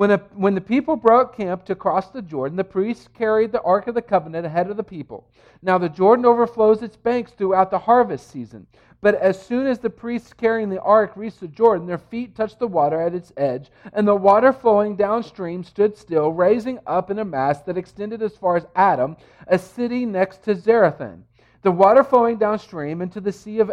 When, 0.00 0.12
a, 0.12 0.16
when 0.32 0.54
the 0.54 0.62
people 0.62 0.96
broke 0.96 1.36
camp 1.36 1.66
to 1.66 1.74
cross 1.74 2.08
the 2.08 2.22
Jordan, 2.22 2.56
the 2.56 2.64
priests 2.64 3.06
carried 3.12 3.52
the 3.52 3.60
Ark 3.60 3.86
of 3.86 3.94
the 3.94 4.00
Covenant 4.00 4.46
ahead 4.46 4.70
of 4.70 4.78
the 4.78 4.82
people. 4.82 5.28
Now 5.60 5.76
the 5.76 5.90
Jordan 5.90 6.24
overflows 6.24 6.82
its 6.82 6.96
banks 6.96 7.32
throughout 7.32 7.70
the 7.70 7.80
harvest 7.80 8.30
season. 8.30 8.66
But 9.02 9.16
as 9.16 9.38
soon 9.38 9.66
as 9.66 9.78
the 9.78 9.90
priests 9.90 10.32
carrying 10.32 10.70
the 10.70 10.80
ark 10.80 11.12
reached 11.16 11.40
the 11.40 11.48
Jordan, 11.48 11.86
their 11.86 11.98
feet 11.98 12.34
touched 12.34 12.58
the 12.58 12.66
water 12.66 12.98
at 12.98 13.14
its 13.14 13.30
edge, 13.36 13.70
and 13.92 14.08
the 14.08 14.14
water 14.14 14.54
flowing 14.54 14.96
downstream 14.96 15.62
stood 15.62 15.94
still, 15.98 16.32
raising 16.32 16.78
up 16.86 17.10
in 17.10 17.18
a 17.18 17.24
mass 17.24 17.60
that 17.64 17.76
extended 17.76 18.22
as 18.22 18.34
far 18.38 18.56
as 18.56 18.66
Adam, 18.74 19.18
a 19.48 19.58
city 19.58 20.06
next 20.06 20.42
to 20.44 20.54
Zarethan. 20.54 21.24
The 21.62 21.70
water 21.70 22.02
flowing 22.02 22.38
downstream 22.38 23.02
into 23.02 23.20
the 23.20 23.32
Sea 23.32 23.58
of 23.58 23.70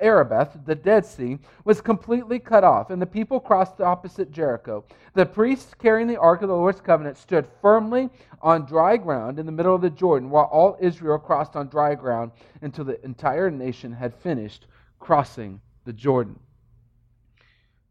Arabah, 0.00 0.48
the 0.64 0.74
Dead 0.74 1.06
Sea, 1.06 1.38
was 1.64 1.80
completely 1.80 2.40
cut 2.40 2.64
off, 2.64 2.90
and 2.90 3.00
the 3.00 3.06
people 3.06 3.38
crossed 3.38 3.76
the 3.76 3.84
opposite 3.84 4.32
Jericho. 4.32 4.84
The 5.14 5.26
priests 5.26 5.72
carrying 5.74 6.08
the 6.08 6.16
Ark 6.16 6.42
of 6.42 6.48
the 6.48 6.56
Lord's 6.56 6.80
covenant 6.80 7.16
stood 7.16 7.46
firmly 7.62 8.10
on 8.42 8.66
dry 8.66 8.96
ground 8.96 9.38
in 9.38 9.46
the 9.46 9.52
middle 9.52 9.76
of 9.76 9.80
the 9.80 9.90
Jordan, 9.90 10.28
while 10.28 10.46
all 10.46 10.76
Israel 10.80 11.18
crossed 11.18 11.54
on 11.54 11.68
dry 11.68 11.94
ground 11.94 12.32
until 12.62 12.84
the 12.84 13.02
entire 13.04 13.48
nation 13.48 13.92
had 13.92 14.12
finished 14.12 14.66
crossing 14.98 15.60
the 15.84 15.92
Jordan. 15.92 16.38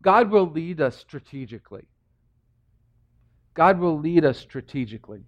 God 0.01 0.29
will 0.31 0.49
lead 0.49 0.81
us 0.81 0.97
strategically. 0.97 1.85
God 3.53 3.79
will 3.79 3.97
lead 3.97 4.25
us 4.25 4.37
strategically. 4.37 5.23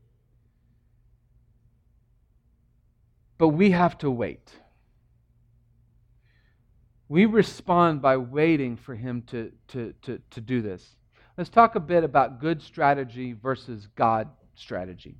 But 3.41 3.47
we 3.47 3.71
have 3.71 3.97
to 3.97 4.11
wait. 4.11 4.53
We 7.09 7.25
respond 7.25 7.99
by 7.99 8.17
waiting 8.17 8.77
for 8.77 8.93
Him 8.93 9.23
to, 9.31 9.51
to, 9.69 9.95
to, 10.03 10.21
to 10.29 10.41
do 10.41 10.61
this. 10.61 10.95
Let's 11.39 11.49
talk 11.49 11.73
a 11.73 11.79
bit 11.79 12.03
about 12.03 12.39
good 12.39 12.61
strategy 12.61 13.33
versus 13.33 13.87
God 13.95 14.29
strategy. 14.53 15.15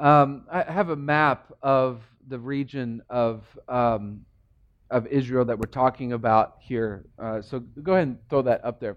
Um, 0.00 0.46
I 0.50 0.62
have 0.62 0.88
a 0.88 0.96
map 0.96 1.52
of 1.62 2.00
the 2.28 2.38
region 2.38 3.02
of, 3.10 3.44
um, 3.68 4.24
of 4.90 5.06
Israel 5.08 5.44
that 5.44 5.58
we're 5.58 5.66
talking 5.66 6.14
about 6.14 6.54
here. 6.60 7.04
Uh, 7.18 7.42
so 7.42 7.60
go 7.60 7.92
ahead 7.92 8.08
and 8.08 8.18
throw 8.30 8.40
that 8.40 8.64
up 8.64 8.80
there. 8.80 8.96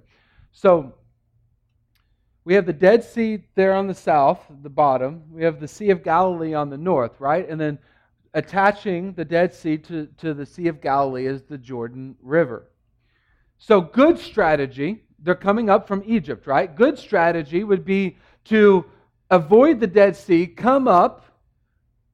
So 0.53 0.94
we 2.46 2.53
have 2.53 2.65
the 2.65 2.74
Dead 2.74 3.03
Sea 3.03 3.43
there 3.55 3.74
on 3.74 3.88
the 3.88 3.93
south, 3.93 4.39
the 4.62 4.69
bottom. 4.69 5.24
We 5.31 5.43
have 5.43 5.60
the 5.60 5.67
Sea 5.67 5.89
of 5.89 6.03
Galilee 6.03 6.53
on 6.53 6.69
the 6.69 6.77
north, 6.77 7.19
right? 7.19 7.48
And 7.48 7.60
then 7.60 7.79
attaching 8.34 9.13
the 9.13 9.25
Dead 9.25 9.53
Sea 9.53 9.77
to, 9.77 10.08
to 10.17 10.34
the 10.34 10.46
Sea 10.46 10.67
of 10.67 10.81
Galilee 10.81 11.25
is 11.25 11.43
the 11.43 11.58
Jordan 11.58 12.15
River. 12.22 12.69
So, 13.58 13.81
good 13.81 14.17
strategy, 14.17 15.03
they're 15.22 15.36
coming 15.36 15.69
up 15.69 15.88
from 15.88 16.03
Egypt, 16.05 16.48
right? 16.48 16.74
Good 16.74 16.98
strategy 16.98 17.63
would 17.63 17.84
be 17.84 18.17
to 18.46 18.86
avoid 19.29 19.79
the 19.79 19.88
Dead 19.88 20.15
Sea, 20.15 20.48
come 20.48 20.88
up, 20.88 21.25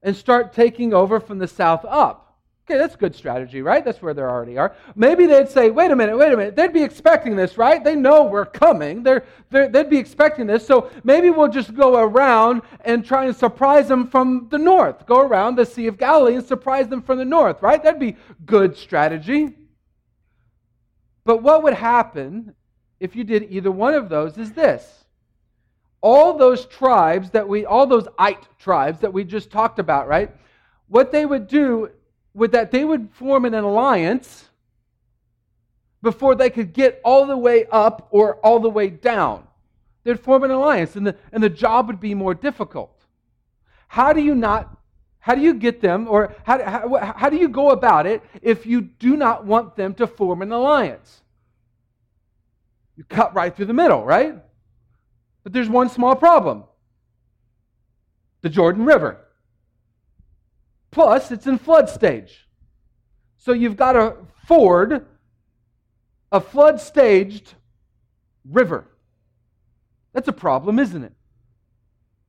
and 0.02 0.14
start 0.16 0.52
taking 0.52 0.92
over 0.92 1.20
from 1.20 1.38
the 1.38 1.48
south 1.48 1.84
up. 1.84 2.25
Okay, 2.68 2.78
that's 2.78 2.96
a 2.96 2.98
good 2.98 3.14
strategy, 3.14 3.62
right? 3.62 3.84
That's 3.84 4.02
where 4.02 4.12
they 4.12 4.22
already 4.22 4.58
are. 4.58 4.74
Maybe 4.96 5.26
they'd 5.26 5.48
say, 5.48 5.70
wait 5.70 5.92
a 5.92 5.96
minute, 5.96 6.18
wait 6.18 6.32
a 6.32 6.36
minute. 6.36 6.56
They'd 6.56 6.72
be 6.72 6.82
expecting 6.82 7.36
this, 7.36 7.56
right? 7.56 7.84
They 7.84 7.94
know 7.94 8.24
we're 8.24 8.44
coming. 8.44 9.04
They're, 9.04 9.24
they're, 9.50 9.68
they'd 9.68 9.88
be 9.88 9.98
expecting 9.98 10.48
this. 10.48 10.66
So 10.66 10.90
maybe 11.04 11.30
we'll 11.30 11.46
just 11.46 11.76
go 11.76 11.96
around 11.96 12.62
and 12.84 13.04
try 13.04 13.26
and 13.26 13.36
surprise 13.36 13.86
them 13.86 14.08
from 14.08 14.48
the 14.50 14.58
north. 14.58 15.06
Go 15.06 15.20
around 15.20 15.54
the 15.54 15.64
Sea 15.64 15.86
of 15.86 15.96
Galilee 15.96 16.34
and 16.34 16.44
surprise 16.44 16.88
them 16.88 17.02
from 17.02 17.18
the 17.18 17.24
north, 17.24 17.62
right? 17.62 17.80
That'd 17.80 18.00
be 18.00 18.16
good 18.44 18.76
strategy. 18.76 19.54
But 21.24 21.44
what 21.44 21.62
would 21.62 21.74
happen 21.74 22.52
if 22.98 23.14
you 23.14 23.22
did 23.22 23.46
either 23.48 23.70
one 23.70 23.94
of 23.94 24.08
those 24.08 24.38
is 24.38 24.50
this 24.52 25.04
all 26.00 26.36
those 26.36 26.66
tribes 26.66 27.30
that 27.30 27.48
we, 27.48 27.64
all 27.64 27.86
those 27.86 28.08
Ite 28.18 28.46
tribes 28.58 29.00
that 29.00 29.12
we 29.12 29.22
just 29.22 29.52
talked 29.52 29.78
about, 29.78 30.08
right? 30.08 30.30
What 30.88 31.12
they 31.12 31.26
would 31.26 31.46
do 31.46 31.90
with 32.36 32.52
that, 32.52 32.70
they 32.70 32.84
would 32.84 33.08
form 33.12 33.46
an 33.46 33.54
alliance 33.54 34.44
before 36.02 36.34
they 36.34 36.50
could 36.50 36.74
get 36.74 37.00
all 37.02 37.26
the 37.26 37.36
way 37.36 37.64
up 37.72 38.08
or 38.10 38.36
all 38.36 38.60
the 38.60 38.68
way 38.68 38.90
down. 38.90 39.44
They'd 40.04 40.20
form 40.20 40.44
an 40.44 40.50
alliance, 40.50 40.94
and 40.96 41.06
the, 41.06 41.16
and 41.32 41.42
the 41.42 41.48
job 41.48 41.86
would 41.88 41.98
be 41.98 42.14
more 42.14 42.34
difficult. 42.34 42.92
How 43.88 44.12
do 44.12 44.20
you 44.20 44.34
not, 44.34 44.76
how 45.18 45.34
do 45.34 45.40
you 45.40 45.54
get 45.54 45.80
them, 45.80 46.06
or 46.08 46.36
how, 46.44 46.62
how, 46.62 47.14
how 47.16 47.30
do 47.30 47.36
you 47.36 47.48
go 47.48 47.70
about 47.70 48.06
it 48.06 48.22
if 48.42 48.66
you 48.66 48.82
do 48.82 49.16
not 49.16 49.46
want 49.46 49.74
them 49.74 49.94
to 49.94 50.06
form 50.06 50.42
an 50.42 50.52
alliance? 50.52 51.22
You 52.96 53.04
cut 53.04 53.34
right 53.34 53.54
through 53.54 53.66
the 53.66 53.72
middle, 53.72 54.04
right? 54.04 54.36
But 55.42 55.54
there's 55.54 55.70
one 55.70 55.88
small 55.88 56.14
problem 56.14 56.64
the 58.42 58.50
Jordan 58.50 58.84
River. 58.84 59.25
Plus, 60.96 61.30
it's 61.30 61.46
in 61.46 61.58
flood 61.58 61.90
stage. 61.90 62.48
So 63.36 63.52
you've 63.52 63.76
got 63.76 63.92
to 63.92 64.16
ford 64.46 65.04
a 66.32 66.40
flood 66.40 66.80
staged 66.80 67.52
river. 68.50 68.86
That's 70.14 70.28
a 70.28 70.32
problem, 70.32 70.78
isn't 70.78 71.04
it? 71.04 71.12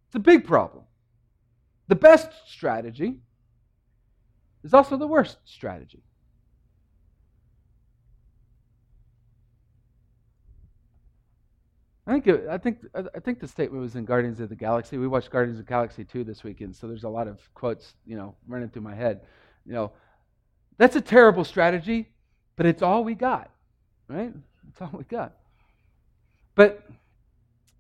It's 0.08 0.16
a 0.16 0.20
big 0.20 0.46
problem. 0.46 0.84
The 1.88 1.96
best 1.96 2.30
strategy 2.46 3.22
is 4.66 4.74
also 4.74 4.98
the 4.98 5.08
worst 5.08 5.38
strategy. 5.46 6.04
I 12.08 12.12
think 12.14 12.28
it, 12.28 12.48
I 12.50 12.58
think 12.58 12.80
I 12.96 13.20
think 13.20 13.42
the 13.42 13.48
statement 13.48 13.82
was 13.82 13.98
in 13.98 14.06
Guardians 14.06 14.40
of 14.40 14.48
the 14.48 14.56
Galaxy. 14.56 14.98
We 14.98 15.08
watched 15.08 15.30
Guardians 15.30 15.60
of 15.60 15.66
the 15.66 15.70
Galaxy 15.70 16.06
2 16.06 16.24
this 16.24 16.42
weekend, 16.42 16.74
so 16.76 16.88
there's 16.88 17.04
a 17.04 17.10
lot 17.10 17.28
of 17.28 17.38
quotes, 17.54 17.96
you 18.06 18.16
know, 18.16 18.34
running 18.48 18.70
through 18.70 18.84
my 18.84 18.96
head. 18.96 19.22
You 19.66 19.74
know, 19.74 19.92
that's 20.78 20.96
a 20.96 21.02
terrible 21.02 21.44
strategy, 21.44 22.08
but 22.56 22.66
it's 22.66 22.82
all 22.82 23.04
we 23.04 23.14
got. 23.14 23.52
Right? 24.08 24.34
It's 24.70 24.82
all 24.82 24.92
we 24.94 25.04
got. 25.04 25.34
But 26.56 26.88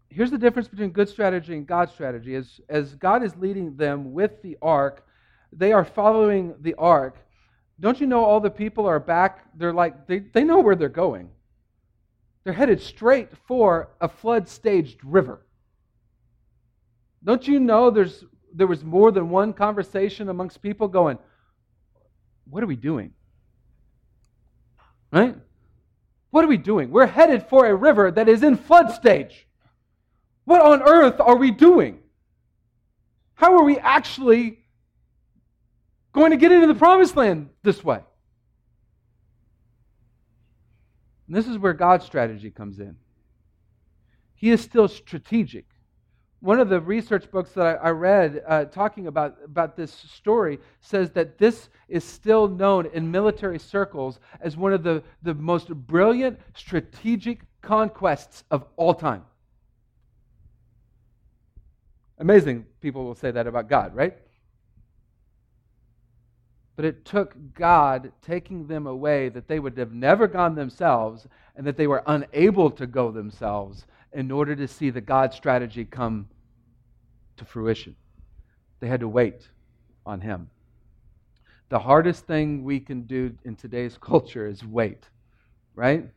here's 0.10 0.31
the 0.31 0.38
difference 0.38 0.67
between 0.67 0.89
good 0.89 1.07
strategy 1.07 1.53
and 1.53 1.65
God's 1.65 1.93
strategy. 1.93 2.36
As, 2.36 2.60
as 2.67 2.96
God 2.96 3.24
is 3.24 3.36
leading 3.38 3.77
them 3.77 4.13
with 4.13 4.41
the 4.41 4.57
ark, 4.62 5.05
they 5.53 5.72
are 5.72 5.86
following 5.86 6.53
the 6.62 6.75
ark. 6.75 7.17
Don't 7.79 8.00
you 8.01 8.07
know 8.07 8.25
all 8.25 8.39
the 8.39 8.50
people 8.50 8.86
are 8.88 9.00
back? 9.00 9.46
They're 9.55 9.74
like, 9.74 10.07
they, 10.07 10.19
they 10.19 10.43
know 10.43 10.60
where 10.60 10.75
they're 10.75 10.89
going. 10.89 11.29
They're 12.48 12.54
headed 12.54 12.82
straight 12.82 13.27
for 13.46 13.89
a 14.00 14.08
flood 14.08 14.48
staged 14.48 15.04
river. 15.04 15.46
Don't 17.22 17.46
you 17.46 17.60
know 17.60 17.89
there's, 17.89 18.24
there 18.54 18.68
was 18.68 18.86
more 18.86 19.12
than 19.12 19.30
one 19.30 19.51
conversation 19.51 20.30
amongst 20.30 20.62
people 20.62 20.88
going, 20.88 21.18
What 22.50 22.63
are 22.63 22.66
we 22.66 22.77
doing? 22.77 23.12
Right? 25.12 25.36
What 26.30 26.46
are 26.46 26.48
we 26.48 26.56
doing? 26.56 26.89
We're 26.89 27.06
headed 27.06 27.44
for 27.50 27.66
a 27.66 27.75
river 27.75 28.12
that 28.12 28.30
is 28.30 28.44
in 28.44 28.56
flood 28.56 28.94
stage. 28.94 29.46
What 30.46 30.62
on 30.62 30.82
earth 30.84 31.20
are 31.20 31.36
we 31.36 31.51
doing? 31.51 32.00
How 33.34 33.58
are 33.58 33.63
we 33.66 33.77
actually 33.77 34.60
going 36.13 36.32
to 36.32 36.38
get 36.38 36.54
into 36.54 36.68
the 36.68 36.75
promised 36.75 37.18
land 37.18 37.50
this 37.63 37.84
way? 37.84 38.04
And 41.27 41.36
this 41.36 41.48
is 41.48 41.57
where 41.57 41.74
God's 41.74 42.05
strategy 42.05 42.50
comes 42.50 42.79
in. 42.79 42.96
He 44.36 44.51
is 44.51 44.62
still 44.62 44.88
strategic. 44.88 45.65
One 46.39 46.60
of 46.60 46.69
the 46.69 46.79
research 46.79 47.29
books 47.31 47.51
that 47.51 47.79
I, 47.81 47.88
I 47.88 47.89
read 47.89 48.43
uh, 48.48 48.65
talking 48.65 49.07
about, 49.07 49.38
about 49.43 49.75
this 49.75 49.91
story 49.91 50.60
says 50.79 51.12
that 51.12 51.38
this 51.38 51.69
is 51.89 52.03
still 52.03 52.48
known 52.48 52.86
in 52.93 53.10
military 53.10 53.57
circles 53.57 54.19
as 54.39 54.55
one 54.55 54.72
of 54.72 54.84
the, 54.84 55.03
the 55.24 55.34
most 55.34 55.69
brilliant 55.69 56.39
strategic 56.55 57.41
conquests 57.62 58.43
of 58.51 58.65
all 58.75 58.93
time. 58.93 59.23
Amazing 62.19 62.65
people 62.82 63.04
will 63.04 63.15
say 63.15 63.32
that 63.32 63.47
about 63.47 63.67
God, 63.67 63.95
right? 63.95 64.17
But 66.78 66.86
it 66.86 67.06
took 67.06 67.36
God 67.56 68.13
taking 68.22 68.68
them 68.68 68.86
away 68.86 69.30
that 69.30 69.48
they 69.48 69.60
would 69.60 69.78
have 69.80 69.94
never 69.94 70.28
gone 70.28 70.54
themselves 70.54 71.28
and 71.56 71.66
that 71.66 71.76
they 71.76 71.88
were 71.88 72.04
unable 72.06 72.70
to 72.72 72.86
go 72.86 73.12
themselves 73.12 73.88
in 74.13 74.32
order 74.32 74.56
to 74.56 74.68
see 74.68 74.92
the 74.92 75.02
God 75.02 75.34
strategy 75.34 75.84
come 75.84 76.30
to 77.38 77.46
fruition. 77.46 77.96
They 78.80 78.88
had 78.88 79.00
to 79.00 79.08
wait 79.08 79.50
on 80.06 80.22
Him. 80.22 80.52
The 81.70 81.80
hardest 81.80 82.28
thing 82.28 82.63
we 82.63 82.80
can 82.80 83.02
do 83.02 83.36
in 83.44 83.56
today's 83.56 83.98
culture 84.02 84.48
is 84.48 84.63
wait, 84.63 85.04
right? 85.74 86.08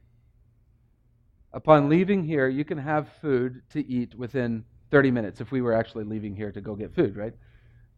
Upon 1.55 1.89
leaving 1.89 2.23
here, 2.23 2.49
you 2.49 2.67
can 2.67 2.79
have 2.79 3.09
food 3.23 3.63
to 3.71 3.85
eat 3.89 4.15
within 4.15 4.65
30 4.91 5.11
minutes 5.11 5.41
if 5.41 5.51
we 5.51 5.63
were 5.63 5.73
actually 5.73 6.05
leaving 6.05 6.37
here 6.37 6.53
to 6.53 6.61
go 6.61 6.77
get 6.77 6.95
food, 6.95 7.17
right? 7.17 7.33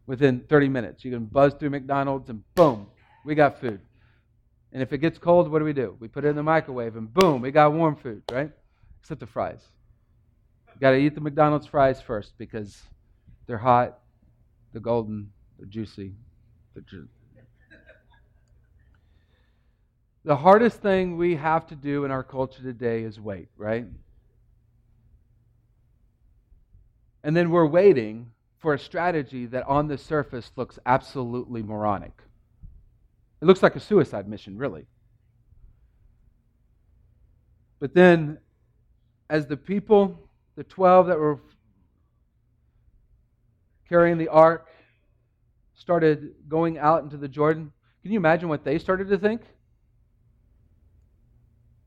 Within 0.06 0.40
30 0.48 0.68
minutes. 0.68 1.04
You 1.04 1.12
can 1.12 1.26
buzz 1.26 1.54
through 1.54 1.70
McDonald's 1.70 2.28
and 2.30 2.42
boom, 2.54 2.86
we 3.24 3.34
got 3.34 3.60
food. 3.60 3.80
And 4.72 4.82
if 4.82 4.92
it 4.92 4.98
gets 4.98 5.18
cold, 5.18 5.50
what 5.50 5.58
do 5.58 5.64
we 5.64 5.72
do? 5.72 5.96
We 6.00 6.08
put 6.08 6.24
it 6.24 6.28
in 6.28 6.36
the 6.36 6.42
microwave 6.42 6.96
and 6.96 7.12
boom, 7.12 7.42
we 7.42 7.50
got 7.50 7.72
warm 7.72 7.96
food, 7.96 8.22
right? 8.30 8.50
Except 9.00 9.20
the 9.20 9.26
fries. 9.26 9.62
You 10.74 10.80
got 10.80 10.92
to 10.92 10.96
eat 10.96 11.14
the 11.14 11.20
McDonald's 11.20 11.66
fries 11.66 12.00
first 12.00 12.32
because 12.38 12.82
they're 13.46 13.58
hot, 13.58 13.98
they're 14.72 14.80
golden, 14.80 15.30
they're 15.58 15.66
juicy. 15.66 16.14
They're 16.74 16.84
the 20.24 20.36
hardest 20.36 20.80
thing 20.80 21.16
we 21.16 21.34
have 21.36 21.66
to 21.66 21.74
do 21.74 22.04
in 22.04 22.10
our 22.10 22.22
culture 22.22 22.62
today 22.62 23.02
is 23.02 23.18
wait, 23.18 23.48
right? 23.56 23.86
And 27.24 27.36
then 27.36 27.50
we're 27.50 27.66
waiting 27.66 28.31
for 28.62 28.74
a 28.74 28.78
strategy 28.78 29.44
that 29.46 29.66
on 29.66 29.88
the 29.88 29.98
surface 29.98 30.52
looks 30.54 30.78
absolutely 30.86 31.62
moronic. 31.62 32.12
It 33.40 33.44
looks 33.44 33.60
like 33.60 33.74
a 33.74 33.80
suicide 33.80 34.28
mission, 34.28 34.56
really. 34.56 34.86
But 37.80 37.92
then, 37.92 38.38
as 39.28 39.48
the 39.48 39.56
people, 39.56 40.16
the 40.54 40.62
12 40.62 41.08
that 41.08 41.18
were 41.18 41.40
carrying 43.88 44.16
the 44.16 44.28
ark, 44.28 44.68
started 45.74 46.32
going 46.48 46.78
out 46.78 47.02
into 47.02 47.16
the 47.16 47.26
Jordan, 47.26 47.72
can 48.02 48.12
you 48.12 48.18
imagine 48.18 48.48
what 48.48 48.64
they 48.64 48.78
started 48.78 49.08
to 49.08 49.18
think? 49.18 49.42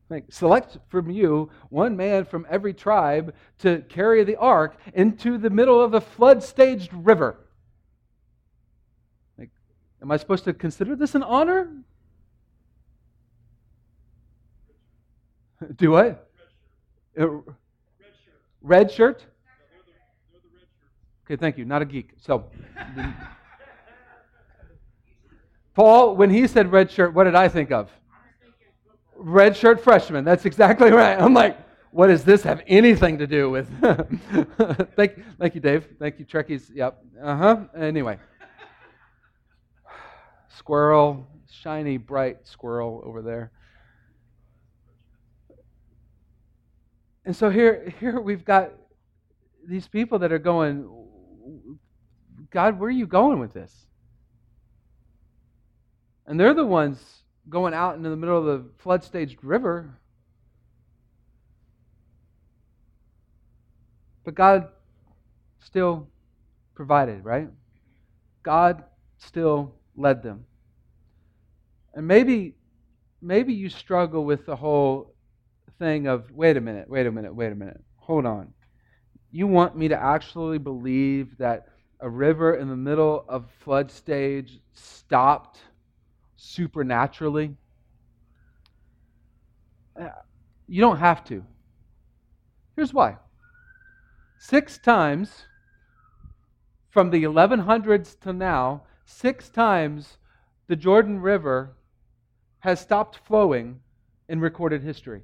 Like, 0.10 0.26
select 0.30 0.78
from 0.88 1.10
you 1.10 1.50
one 1.70 1.98
man 1.98 2.26
from 2.26 2.46
every 2.50 2.74
tribe 2.74 3.34
to 3.60 3.82
carry 3.90 4.24
the 4.24 4.36
ark 4.36 4.78
into 4.94 5.40
the 5.40 5.50
middle 5.50 5.82
of 5.82 5.96
a 5.96 6.02
flood 6.02 6.44
staged 6.44 6.94
river. 6.94 7.38
Like, 9.38 9.50
am 10.02 10.12
I 10.12 10.18
supposed 10.18 10.44
to 10.44 10.54
consider 10.54 10.96
this 10.96 11.16
an 11.16 11.24
honor? 11.24 11.72
Do 15.76 15.92
what? 15.92 16.30
Uh, 17.20 17.28
red 17.28 17.44
shirt. 18.24 18.36
Red 18.62 18.92
shirt? 18.92 19.26
Okay, 21.26 21.36
thank 21.36 21.58
you. 21.58 21.66
Not 21.66 21.82
a 21.82 21.86
geek. 21.86 22.12
So, 22.22 22.46
Paul, 25.74 26.16
when 26.16 26.30
he 26.30 26.46
said 26.46 26.72
red 26.72 26.92
shirt, 26.92 27.16
what 27.16 27.24
did 27.24 27.34
I 27.34 27.50
think 27.50 27.72
of? 27.72 27.90
Red 29.26 29.58
shirt 29.58 29.84
freshman. 29.84 30.24
That's 30.24 30.46
exactly 30.46 30.92
right. 30.92 31.20
I'm 31.20 31.34
like, 31.34 31.58
what 31.90 32.08
does 32.08 32.24
this 32.24 32.44
have 32.44 32.62
anything 32.68 33.18
to 33.18 33.28
do 33.28 33.50
with? 33.50 33.68
thank, 34.96 35.20
thank 35.40 35.56
you, 35.56 35.62
Dave. 35.62 35.88
Thank 36.00 36.20
you, 36.20 36.26
Trekkies. 36.26 36.70
Yep. 36.74 37.04
Uh 37.22 37.36
huh. 37.36 37.58
Anyway, 37.76 38.20
squirrel, 40.58 41.28
shiny, 41.50 41.98
bright 41.98 42.46
squirrel 42.46 43.02
over 43.04 43.22
there. 43.22 43.52
And 47.26 47.36
so 47.36 47.50
here, 47.50 47.92
here 48.00 48.20
we've 48.20 48.46
got 48.46 48.72
these 49.68 49.88
people 49.88 50.20
that 50.20 50.32
are 50.32 50.38
going, 50.38 50.88
God, 52.52 52.80
where 52.80 52.90
are 52.90 52.92
you 52.92 53.08
going 53.08 53.40
with 53.40 53.54
this? 53.54 53.74
And 56.28 56.40
they're 56.40 56.54
the 56.54 56.66
ones 56.66 57.24
going 57.50 57.74
out 57.74 57.96
into 57.96 58.10
the 58.10 58.16
middle 58.16 58.38
of 58.38 58.46
the 58.46 58.70
flood 58.78 59.04
staged 59.04 59.44
river. 59.44 60.00
But 64.24 64.36
God 64.36 64.70
still 65.60 66.08
provided, 66.74 67.24
right? 67.24 67.50
God 68.44 68.84
still 69.18 69.76
led 69.96 70.24
them. 70.24 70.46
And 71.94 72.08
maybe 72.08 72.56
maybe 73.22 73.54
you 73.54 73.70
struggle 73.70 74.26
with 74.26 74.46
the 74.46 74.56
whole 74.56 75.16
thing 75.80 76.08
of 76.08 76.32
wait 76.32 76.58
a 76.58 76.62
minute, 76.62 76.90
wait 76.90 77.08
a 77.08 77.12
minute, 77.12 77.34
wait 77.34 77.52
a 77.52 77.56
minute. 77.56 77.82
Hold 77.98 78.26
on. 78.26 78.54
You 79.32 79.48
want 79.48 79.78
me 79.78 79.88
to 79.90 79.96
actually 79.96 80.58
believe 80.58 81.38
that 81.38 81.68
a 82.00 82.10
river 82.10 82.56
in 82.56 82.70
the 82.70 82.76
middle 82.76 83.26
of 83.28 83.50
flood 83.60 83.92
stage 83.92 84.60
stopped 84.74 85.60
supernaturally? 86.36 87.56
Uh, 90.00 90.10
you 90.68 90.82
don't 90.82 90.98
have 90.98 91.24
to. 91.26 91.44
Here's 92.76 92.94
why. 92.94 93.18
Six 94.38 94.78
times 94.78 95.46
from 96.90 97.10
the 97.10 97.24
1100s 97.24 98.20
to 98.22 98.34
now, 98.34 98.84
six 99.06 99.50
times 99.50 100.18
the 100.68 100.76
Jordan 100.76 101.22
River 101.22 101.76
has 102.60 102.80
stopped 102.80 103.20
flowing 103.26 103.80
in 104.28 104.40
recorded 104.40 104.82
history. 104.82 105.22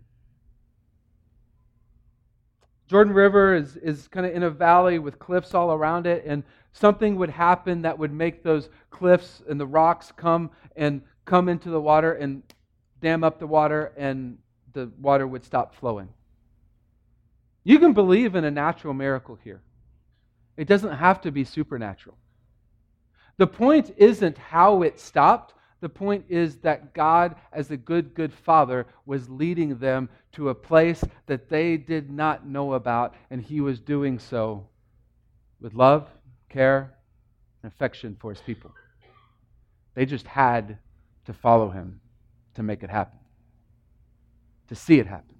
Jordan 2.91 3.13
River 3.13 3.55
is, 3.55 3.77
is 3.77 4.09
kind 4.09 4.25
of 4.25 4.35
in 4.35 4.43
a 4.43 4.49
valley 4.49 4.99
with 4.99 5.17
cliffs 5.17 5.53
all 5.53 5.71
around 5.71 6.05
it, 6.05 6.25
and 6.25 6.43
something 6.73 7.15
would 7.15 7.29
happen 7.29 7.83
that 7.83 7.97
would 7.97 8.11
make 8.11 8.43
those 8.43 8.67
cliffs 8.89 9.41
and 9.47 9.57
the 9.57 9.65
rocks 9.65 10.11
come 10.17 10.51
and 10.75 11.01
come 11.23 11.47
into 11.47 11.69
the 11.69 11.79
water 11.79 12.11
and 12.11 12.43
dam 12.99 13.23
up 13.23 13.39
the 13.39 13.47
water, 13.47 13.93
and 13.95 14.37
the 14.73 14.91
water 14.99 15.25
would 15.25 15.45
stop 15.45 15.73
flowing. 15.73 16.09
You 17.63 17.79
can 17.79 17.93
believe 17.93 18.35
in 18.35 18.43
a 18.43 18.51
natural 18.51 18.93
miracle 18.93 19.39
here. 19.41 19.61
It 20.57 20.67
doesn't 20.67 20.97
have 20.97 21.21
to 21.21 21.31
be 21.31 21.45
supernatural. 21.45 22.17
The 23.37 23.47
point 23.47 23.93
isn't 23.95 24.37
how 24.37 24.81
it 24.81 24.99
stopped. 24.99 25.53
The 25.81 25.89
point 25.89 26.25
is 26.29 26.57
that 26.57 26.93
God, 26.93 27.35
as 27.51 27.71
a 27.71 27.77
good, 27.77 28.13
good 28.13 28.31
father, 28.31 28.85
was 29.05 29.27
leading 29.29 29.79
them 29.79 30.09
to 30.33 30.49
a 30.49 30.55
place 30.55 31.03
that 31.25 31.49
they 31.49 31.75
did 31.75 32.11
not 32.11 32.45
know 32.45 32.73
about, 32.73 33.15
and 33.31 33.41
he 33.41 33.61
was 33.61 33.79
doing 33.79 34.19
so 34.19 34.67
with 35.59 35.73
love, 35.73 36.07
care, 36.49 36.93
and 37.63 37.71
affection 37.71 38.15
for 38.19 38.31
his 38.31 38.41
people. 38.41 38.71
They 39.95 40.05
just 40.05 40.27
had 40.27 40.77
to 41.25 41.33
follow 41.33 41.69
him 41.69 41.99
to 42.53 42.63
make 42.63 42.83
it 42.83 42.89
happen, 42.89 43.19
to 44.67 44.75
see 44.75 44.99
it 44.99 45.07
happen. 45.07 45.35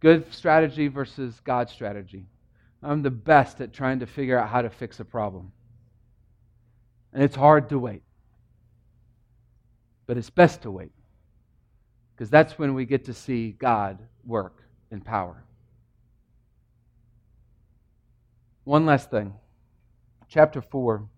Good 0.00 0.32
strategy 0.32 0.88
versus 0.88 1.40
God's 1.44 1.72
strategy. 1.72 2.26
I'm 2.82 3.02
the 3.02 3.10
best 3.10 3.60
at 3.60 3.72
trying 3.72 4.00
to 4.00 4.06
figure 4.06 4.38
out 4.38 4.48
how 4.48 4.62
to 4.62 4.70
fix 4.70 5.00
a 5.00 5.04
problem. 5.04 5.52
And 7.18 7.24
it's 7.24 7.34
hard 7.34 7.70
to 7.70 7.80
wait. 7.80 8.04
But 10.06 10.18
it's 10.18 10.30
best 10.30 10.62
to 10.62 10.70
wait. 10.70 10.92
Because 12.14 12.30
that's 12.30 12.60
when 12.60 12.74
we 12.74 12.84
get 12.84 13.06
to 13.06 13.12
see 13.12 13.50
God 13.50 13.98
work 14.24 14.62
in 14.92 15.00
power. 15.00 15.42
One 18.62 18.86
last 18.86 19.10
thing. 19.10 19.34
Chapter 20.28 20.62
4, 20.62 21.08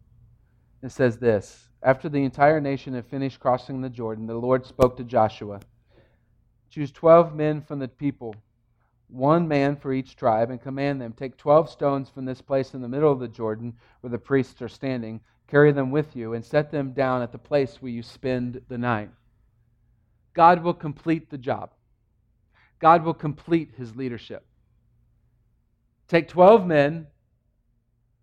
it 0.85 0.91
says 0.91 1.19
this 1.19 1.69
After 1.83 2.09
the 2.09 2.25
entire 2.25 2.63
nation 2.63 2.95
had 2.95 3.05
finished 3.05 3.39
crossing 3.39 3.83
the 3.83 3.91
Jordan, 3.91 4.27
the 4.27 4.33
Lord 4.33 4.65
spoke 4.65 4.97
to 4.97 5.05
Joshua 5.05 5.61
Choose 6.71 6.93
12 6.93 7.35
men 7.35 7.61
from 7.61 7.79
the 7.79 7.89
people 7.89 8.35
one 9.13 9.49
man 9.49 9.77
for 9.77 9.93
each 9.93 10.17
tribe, 10.17 10.51
and 10.51 10.63
command 10.63 11.01
them 11.01 11.13
take 11.13 11.37
12 11.37 11.69
stones 11.69 12.09
from 12.09 12.25
this 12.25 12.41
place 12.41 12.75
in 12.75 12.81
the 12.81 12.89
middle 12.89 13.11
of 13.11 13.19
the 13.19 13.29
Jordan 13.29 13.75
where 14.01 14.11
the 14.11 14.19
priests 14.19 14.63
are 14.63 14.69
standing, 14.69 15.21
carry 15.51 15.73
them 15.73 15.91
with 15.91 16.15
you, 16.15 16.35
and 16.35 16.45
set 16.45 16.71
them 16.71 16.93
down 16.93 17.23
at 17.23 17.33
the 17.33 17.39
place 17.39 17.77
where 17.81 17.91
you 17.91 18.03
spend 18.03 18.61
the 18.69 18.79
night. 18.79 19.11
God 20.33 20.63
will 20.63 20.75
complete 20.75 21.31
the 21.31 21.39
job, 21.39 21.71
God 22.79 23.05
will 23.05 23.15
complete 23.15 23.73
his 23.77 23.97
leadership. 23.97 24.45
Take 26.09 26.29
12 26.29 26.67
men, 26.67 27.07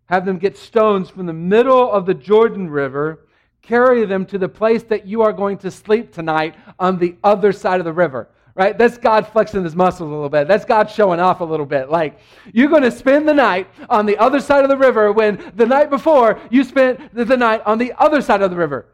have 0.06 0.26
them 0.26 0.38
get 0.38 0.58
stones 0.58 1.08
from 1.08 1.26
the 1.26 1.32
middle 1.32 1.90
of 1.90 2.06
the 2.06 2.14
Jordan 2.14 2.68
River, 2.68 3.26
carry 3.62 4.04
them 4.04 4.26
to 4.26 4.38
the 4.38 4.48
place 4.48 4.82
that 4.84 5.06
you 5.06 5.22
are 5.22 5.32
going 5.32 5.58
to 5.58 5.70
sleep 5.70 6.12
tonight 6.12 6.54
on 6.78 6.98
the 6.98 7.16
other 7.24 7.52
side 7.52 7.80
of 7.80 7.84
the 7.84 7.92
river 7.92 8.28
right? 8.58 8.76
That's 8.76 8.98
God 8.98 9.28
flexing 9.28 9.62
his 9.62 9.76
muscles 9.76 10.08
a 10.08 10.12
little 10.12 10.28
bit. 10.28 10.48
That's 10.48 10.64
God 10.64 10.90
showing 10.90 11.20
off 11.20 11.40
a 11.40 11.44
little 11.44 11.64
bit. 11.64 11.90
Like, 11.90 12.18
you're 12.52 12.68
going 12.68 12.82
to 12.82 12.90
spend 12.90 13.28
the 13.28 13.32
night 13.32 13.68
on 13.88 14.04
the 14.04 14.18
other 14.18 14.40
side 14.40 14.64
of 14.64 14.68
the 14.68 14.76
river 14.76 15.12
when 15.12 15.52
the 15.54 15.64
night 15.64 15.90
before 15.90 16.40
you 16.50 16.64
spent 16.64 17.14
the 17.14 17.36
night 17.36 17.62
on 17.64 17.78
the 17.78 17.92
other 17.96 18.20
side 18.20 18.42
of 18.42 18.50
the 18.50 18.56
river. 18.56 18.86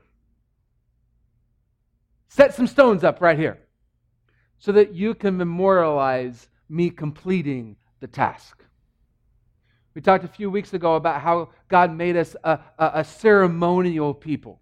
Set 2.28 2.52
some 2.52 2.66
stones 2.66 3.04
up 3.04 3.22
right 3.22 3.38
here 3.38 3.58
so 4.58 4.70
that 4.72 4.92
you 4.92 5.14
can 5.14 5.34
memorialize 5.36 6.48
me 6.68 6.90
completing 6.90 7.76
the 8.00 8.06
task. 8.06 8.62
We 9.94 10.02
talked 10.02 10.24
a 10.24 10.28
few 10.28 10.50
weeks 10.50 10.74
ago 10.74 10.96
about 10.96 11.22
how 11.22 11.50
God 11.68 11.96
made 11.96 12.16
us 12.16 12.36
a, 12.44 12.58
a, 12.78 12.90
a 12.96 13.04
ceremonial 13.04 14.12
people. 14.12 14.60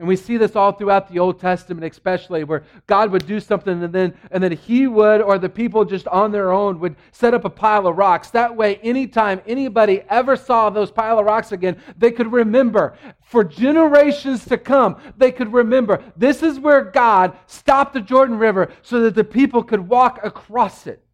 And 0.00 0.08
we 0.08 0.16
see 0.16 0.38
this 0.38 0.56
all 0.56 0.72
throughout 0.72 1.10
the 1.12 1.18
Old 1.18 1.38
Testament, 1.38 1.92
especially 1.92 2.42
where 2.42 2.64
God 2.86 3.10
would 3.10 3.26
do 3.26 3.38
something 3.38 3.82
and 3.82 3.92
then, 3.92 4.14
and 4.30 4.42
then 4.42 4.52
he 4.52 4.86
would, 4.86 5.20
or 5.20 5.38
the 5.38 5.50
people 5.50 5.84
just 5.84 6.08
on 6.08 6.32
their 6.32 6.52
own, 6.52 6.80
would 6.80 6.96
set 7.12 7.34
up 7.34 7.44
a 7.44 7.50
pile 7.50 7.86
of 7.86 7.98
rocks. 7.98 8.30
That 8.30 8.56
way, 8.56 8.76
anytime 8.76 9.42
anybody 9.46 10.00
ever 10.08 10.36
saw 10.36 10.70
those 10.70 10.90
pile 10.90 11.18
of 11.18 11.26
rocks 11.26 11.52
again, 11.52 11.76
they 11.98 12.12
could 12.12 12.32
remember. 12.32 12.96
For 13.20 13.44
generations 13.44 14.46
to 14.46 14.56
come, 14.56 14.96
they 15.18 15.30
could 15.30 15.52
remember 15.52 16.02
this 16.16 16.42
is 16.42 16.58
where 16.58 16.82
God 16.82 17.36
stopped 17.46 17.92
the 17.92 18.00
Jordan 18.00 18.38
River 18.38 18.72
so 18.80 19.00
that 19.00 19.14
the 19.14 19.22
people 19.22 19.62
could 19.62 19.86
walk 19.86 20.18
across 20.24 20.86
it. 20.86 21.04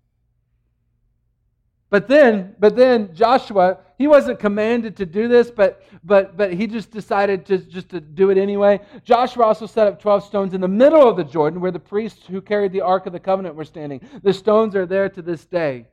But 1.89 2.09
then, 2.09 2.57
but 2.59 2.75
then 2.75 3.15
Joshua, 3.15 3.79
he 3.97 4.09
wasn't 4.09 4.41
commanded 4.41 4.97
to 4.97 5.07
do 5.07 5.29
this, 5.29 5.51
but 5.51 5.83
but 6.03 6.37
but 6.37 6.53
he 6.53 6.67
just 6.67 6.91
decided 6.91 7.47
to 7.47 7.59
just 7.59 7.91
to 7.91 8.01
do 8.01 8.31
it 8.31 8.39
anyway. 8.39 8.81
Joshua 9.05 9.45
also 9.45 9.67
set 9.67 9.87
up 9.87 10.01
12 10.01 10.25
stones 10.25 10.53
in 10.53 10.61
the 10.61 10.69
middle 10.69 11.09
of 11.09 11.17
the 11.17 11.25
Jordan 11.25 11.61
where 11.61 11.71
the 11.71 11.79
priests 11.79 12.27
who 12.27 12.41
carried 12.41 12.73
the 12.73 12.81
ark 12.81 13.07
of 13.07 13.13
the 13.13 13.21
covenant 13.21 13.55
were 13.55 13.65
standing. 13.65 14.01
The 14.23 14.33
stones 14.33 14.75
are 14.75 14.87
there 14.87 15.09
to 15.09 15.23
this 15.23 15.45
day. 15.45 15.87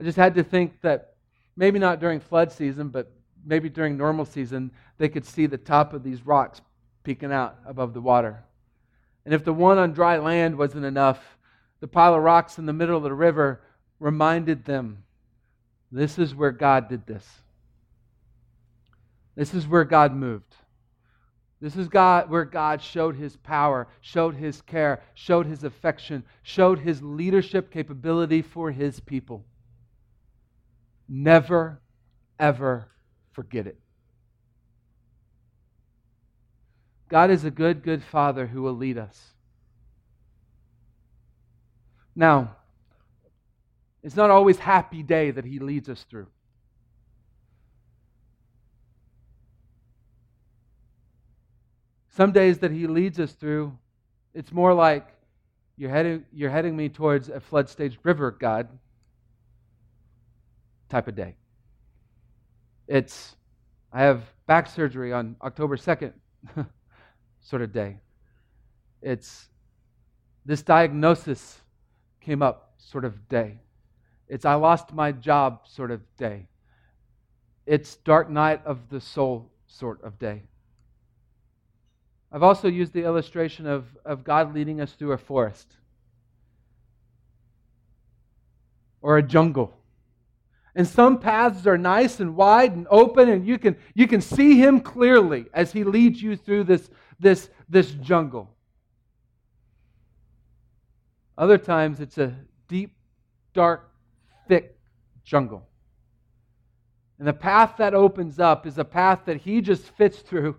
I 0.00 0.04
just 0.04 0.16
had 0.16 0.36
to 0.36 0.44
think 0.44 0.80
that 0.82 1.14
maybe 1.56 1.80
not 1.80 1.98
during 1.98 2.20
flood 2.20 2.52
season, 2.52 2.88
but 2.88 3.12
maybe 3.44 3.68
during 3.68 3.96
normal 3.96 4.24
season, 4.24 4.70
they 4.96 5.08
could 5.08 5.24
see 5.24 5.46
the 5.46 5.58
top 5.58 5.92
of 5.92 6.04
these 6.04 6.24
rocks 6.24 6.60
peeking 7.02 7.32
out 7.32 7.58
above 7.66 7.94
the 7.94 8.00
water. 8.00 8.44
And 9.24 9.34
if 9.34 9.44
the 9.44 9.52
one 9.52 9.76
on 9.76 9.92
dry 9.92 10.18
land 10.18 10.56
wasn't 10.56 10.84
enough, 10.84 11.37
the 11.80 11.88
pile 11.88 12.14
of 12.14 12.22
rocks 12.22 12.58
in 12.58 12.66
the 12.66 12.72
middle 12.72 12.96
of 12.96 13.02
the 13.02 13.12
river 13.12 13.60
reminded 14.00 14.64
them 14.64 15.04
this 15.90 16.18
is 16.18 16.34
where 16.34 16.52
God 16.52 16.88
did 16.88 17.06
this. 17.06 17.26
This 19.34 19.54
is 19.54 19.66
where 19.66 19.84
God 19.84 20.14
moved. 20.14 20.54
This 21.60 21.76
is 21.76 21.88
God 21.88 22.30
where 22.30 22.44
God 22.44 22.80
showed 22.82 23.16
his 23.16 23.36
power, 23.36 23.88
showed 24.00 24.36
his 24.36 24.60
care, 24.62 25.02
showed 25.14 25.46
his 25.46 25.64
affection, 25.64 26.22
showed 26.42 26.78
his 26.80 27.02
leadership 27.02 27.72
capability 27.72 28.42
for 28.42 28.70
his 28.70 29.00
people. 29.00 29.44
Never, 31.08 31.80
ever 32.38 32.88
forget 33.32 33.66
it. 33.66 33.78
God 37.08 37.30
is 37.30 37.44
a 37.44 37.50
good, 37.50 37.82
good 37.82 38.04
Father 38.04 38.46
who 38.46 38.62
will 38.62 38.76
lead 38.76 38.98
us. 38.98 39.32
Now, 42.18 42.56
it's 44.02 44.16
not 44.16 44.28
always 44.28 44.58
happy 44.58 45.04
day 45.04 45.30
that 45.30 45.44
he 45.44 45.60
leads 45.60 45.88
us 45.88 46.04
through. 46.10 46.26
Some 52.08 52.32
days 52.32 52.58
that 52.58 52.72
he 52.72 52.88
leads 52.88 53.20
us 53.20 53.30
through, 53.34 53.78
it's 54.34 54.50
more 54.50 54.74
like 54.74 55.06
you're 55.76 55.90
heading, 55.90 56.24
you're 56.32 56.50
heading 56.50 56.76
me 56.76 56.88
towards 56.88 57.28
a 57.28 57.38
flood 57.38 57.68
staged 57.68 57.98
river, 58.02 58.32
God, 58.32 58.66
type 60.88 61.06
of 61.06 61.14
day. 61.14 61.36
It's, 62.88 63.36
I 63.92 64.00
have 64.00 64.24
back 64.48 64.66
surgery 64.68 65.12
on 65.12 65.36
October 65.40 65.76
2nd, 65.76 66.14
sort 67.42 67.62
of 67.62 67.72
day. 67.72 67.98
It's 69.02 69.48
this 70.44 70.62
diagnosis 70.62 71.60
came 72.28 72.42
up 72.42 72.74
sort 72.76 73.06
of 73.06 73.26
day. 73.30 73.58
It's 74.28 74.44
I 74.44 74.52
lost 74.52 74.92
my 74.92 75.12
job 75.12 75.60
sort 75.66 75.90
of 75.90 76.02
day. 76.18 76.46
It's 77.64 77.96
dark 77.96 78.28
night 78.28 78.60
of 78.66 78.90
the 78.90 79.00
soul 79.00 79.50
sort 79.66 80.04
of 80.04 80.18
day. 80.18 80.42
I've 82.30 82.42
also 82.42 82.68
used 82.68 82.92
the 82.92 83.02
illustration 83.02 83.66
of, 83.66 83.86
of 84.04 84.24
God 84.24 84.54
leading 84.54 84.78
us 84.78 84.92
through 84.92 85.12
a 85.12 85.16
forest 85.16 85.72
or 89.00 89.16
a 89.16 89.22
jungle. 89.22 89.74
And 90.74 90.86
some 90.86 91.20
paths 91.20 91.66
are 91.66 91.78
nice 91.78 92.20
and 92.20 92.36
wide 92.36 92.76
and 92.76 92.86
open, 92.90 93.30
and 93.30 93.46
you 93.46 93.56
can, 93.56 93.74
you 93.94 94.06
can 94.06 94.20
see 94.20 94.58
him 94.58 94.80
clearly 94.80 95.46
as 95.54 95.72
he 95.72 95.82
leads 95.82 96.22
you 96.22 96.36
through 96.36 96.64
this, 96.64 96.90
this, 97.18 97.48
this 97.70 97.92
jungle. 97.92 98.50
Other 101.38 101.56
times 101.56 102.00
it's 102.00 102.18
a 102.18 102.34
deep, 102.66 102.96
dark, 103.54 103.88
thick 104.48 104.76
jungle. 105.24 105.68
And 107.18 107.28
the 107.28 107.32
path 107.32 107.74
that 107.78 107.94
opens 107.94 108.40
up 108.40 108.66
is 108.66 108.76
a 108.76 108.84
path 108.84 109.20
that 109.26 109.38
he 109.38 109.60
just 109.60 109.84
fits 109.84 110.18
through. 110.18 110.56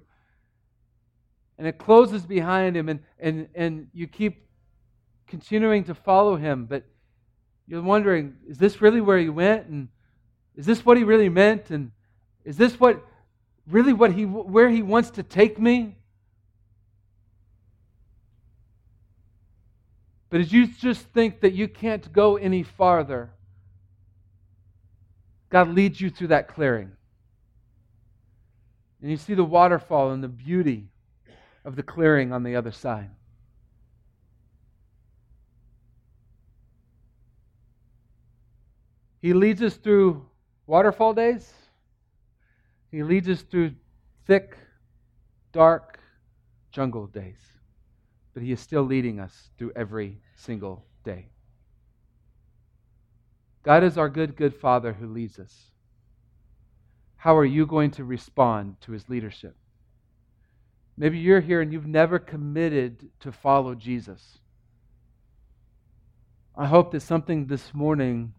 And 1.58 1.68
it 1.68 1.78
closes 1.78 2.26
behind 2.26 2.78
him, 2.78 2.88
and, 2.88 3.02
and, 3.20 3.50
and 3.54 3.88
you 3.94 4.08
keep 4.08 4.48
continuing 5.28 5.84
to 5.84 5.94
follow 5.94 6.38
him, 6.38 6.66
but 6.66 6.86
you're 7.68 7.82
wondering, 7.82 8.36
is 8.48 8.58
this 8.58 8.82
really 8.82 9.02
where 9.02 9.20
he 9.20 9.28
went? 9.28 9.68
And 9.68 9.90
is 10.56 10.66
this 10.66 10.86
what 10.86 10.96
he 10.96 11.04
really 11.04 11.30
meant? 11.30 11.70
And 11.72 11.92
is 12.46 12.56
this 12.56 12.80
what 12.80 13.06
really 13.68 13.94
what 13.94 14.14
he 14.14 14.26
where 14.26 14.70
he 14.70 14.82
wants 14.82 15.12
to 15.12 15.24
take 15.24 15.60
me? 15.60 15.99
But 20.30 20.42
as 20.42 20.54
you 20.54 20.68
just 20.68 21.02
think 21.08 21.42
that 21.42 21.54
you 21.54 21.68
can't 21.68 22.12
go 22.14 22.38
any 22.38 22.62
farther, 22.62 23.32
God 25.50 25.70
leads 25.70 26.00
you 26.00 26.10
through 26.10 26.28
that 26.28 26.48
clearing. 26.48 26.92
And 29.02 29.10
you 29.10 29.18
see 29.18 29.34
the 29.34 29.44
waterfall 29.44 30.12
and 30.12 30.24
the 30.24 30.28
beauty 30.28 30.88
of 31.66 31.76
the 31.76 31.84
clearing 31.84 32.32
on 32.32 32.44
the 32.44 32.56
other 32.56 32.72
side. 32.72 33.10
He 39.22 39.34
leads 39.34 39.62
us 39.62 39.76
through 39.76 40.26
waterfall 40.68 41.14
days. 41.14 41.52
He 42.92 43.04
leads 43.04 43.28
us 43.28 43.42
through 43.42 43.74
thick, 44.26 44.56
dark 45.52 46.00
jungle 46.72 47.08
days 47.08 47.59
but 48.34 48.44
He 48.44 48.52
is 48.52 48.60
still 48.60 48.84
leading 48.84 49.20
us 49.20 49.50
through 49.58 49.74
every 49.76 50.20
single 50.36 50.86
day. 51.04 51.30
God 53.64 53.84
is 53.84 53.98
our 53.98 54.10
good, 54.10 54.36
good 54.36 54.56
Father 54.56 54.94
who 54.94 55.08
leads 55.08 55.40
us. 55.40 55.54
How 57.18 57.36
are 57.38 57.46
you 57.46 57.66
going 57.66 57.92
to 57.92 58.04
respond 58.04 58.78
to 58.82 58.94
His 58.94 59.10
leadership? 59.10 59.56
Maybe 60.98 61.18
you're 61.18 61.42
here 61.42 61.62
and 61.62 61.72
you've 61.72 61.88
never 61.88 62.20
committed 62.20 63.10
to 63.22 63.32
follow 63.32 63.76
Jesus. 63.76 64.40
I 66.56 66.66
hope 66.66 66.92
that 66.92 67.02
something 67.02 67.46
this 67.46 67.74
morning 67.74 68.34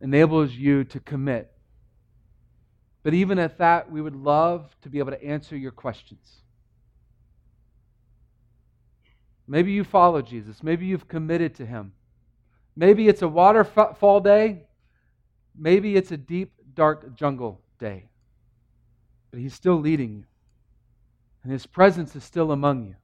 enables 0.00 0.52
you 0.52 0.84
to 0.84 1.00
commit. 1.00 1.50
But 3.02 3.14
even 3.14 3.38
at 3.38 3.58
that, 3.58 3.90
we 3.90 4.00
would 4.00 4.14
love 4.14 4.74
to 4.82 4.88
be 4.88 4.98
able 4.98 5.10
to 5.10 5.24
answer 5.24 5.56
your 5.56 5.72
questions. 5.72 6.42
Maybe 9.50 9.72
you 9.72 9.82
follow 9.82 10.22
Jesus. 10.22 10.62
Maybe 10.62 10.86
you've 10.86 11.08
committed 11.08 11.56
to 11.56 11.66
him. 11.66 11.92
Maybe 12.76 13.08
it's 13.08 13.22
a 13.22 13.26
waterfall 13.26 14.20
day. 14.20 14.62
Maybe 15.58 15.96
it's 15.96 16.12
a 16.12 16.16
deep, 16.16 16.52
dark 16.72 17.16
jungle 17.16 17.60
day. 17.80 18.04
But 19.32 19.40
he's 19.40 19.52
still 19.52 19.74
leading 19.74 20.18
you, 20.18 20.24
and 21.42 21.50
his 21.50 21.66
presence 21.66 22.14
is 22.14 22.22
still 22.22 22.52
among 22.52 22.86
you. 22.86 22.94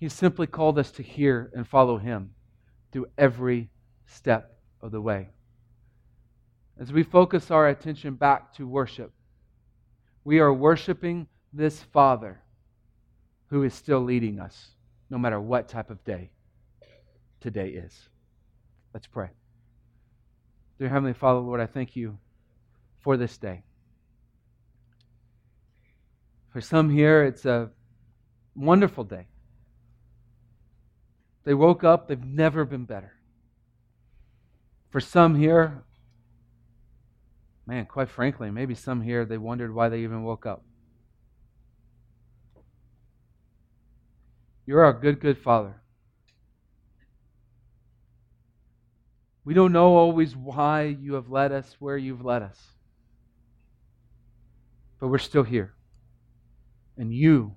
He's 0.00 0.12
simply 0.12 0.48
called 0.48 0.80
us 0.80 0.90
to 0.92 1.04
hear 1.04 1.52
and 1.54 1.66
follow 1.66 1.96
him 1.96 2.34
through 2.90 3.06
every 3.16 3.70
step 4.06 4.58
of 4.80 4.90
the 4.90 5.00
way. 5.00 5.28
As 6.76 6.92
we 6.92 7.04
focus 7.04 7.52
our 7.52 7.68
attention 7.68 8.14
back 8.14 8.52
to 8.54 8.66
worship, 8.66 9.12
we 10.24 10.40
are 10.40 10.52
worshiping 10.52 11.28
this 11.52 11.80
Father 11.80 12.40
who 13.54 13.62
is 13.62 13.72
still 13.72 14.00
leading 14.00 14.40
us, 14.40 14.70
no 15.10 15.16
matter 15.16 15.40
what 15.40 15.68
type 15.68 15.88
of 15.88 16.02
day 16.02 16.28
today 17.40 17.68
is. 17.68 18.08
Let's 18.92 19.06
pray. 19.06 19.30
Dear 20.76 20.88
Heavenly 20.88 21.12
Father, 21.12 21.38
Lord, 21.38 21.60
I 21.60 21.66
thank 21.66 21.94
you 21.94 22.18
for 23.00 23.16
this 23.16 23.38
day. 23.38 23.62
For 26.52 26.60
some 26.60 26.90
here, 26.90 27.22
it's 27.22 27.44
a 27.44 27.70
wonderful 28.56 29.04
day. 29.04 29.28
They 31.44 31.54
woke 31.54 31.84
up, 31.84 32.08
they've 32.08 32.24
never 32.24 32.64
been 32.64 32.86
better. 32.86 33.12
For 34.90 34.98
some 34.98 35.36
here, 35.36 35.84
man, 37.68 37.86
quite 37.86 38.08
frankly, 38.08 38.50
maybe 38.50 38.74
some 38.74 39.00
here, 39.00 39.24
they 39.24 39.38
wondered 39.38 39.72
why 39.72 39.88
they 39.88 40.00
even 40.00 40.24
woke 40.24 40.44
up. 40.44 40.64
You're 44.66 44.84
our 44.84 44.92
good, 44.92 45.20
good 45.20 45.38
Father. 45.38 45.80
We 49.44 49.52
don't 49.52 49.72
know 49.72 49.96
always 49.96 50.34
why 50.34 50.84
you 50.84 51.14
have 51.14 51.28
led 51.28 51.52
us 51.52 51.76
where 51.78 51.98
you've 51.98 52.24
led 52.24 52.42
us. 52.42 52.58
But 54.98 55.08
we're 55.08 55.18
still 55.18 55.42
here. 55.42 55.74
And 56.96 57.12
you 57.12 57.56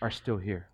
are 0.00 0.10
still 0.10 0.38
here. 0.38 0.70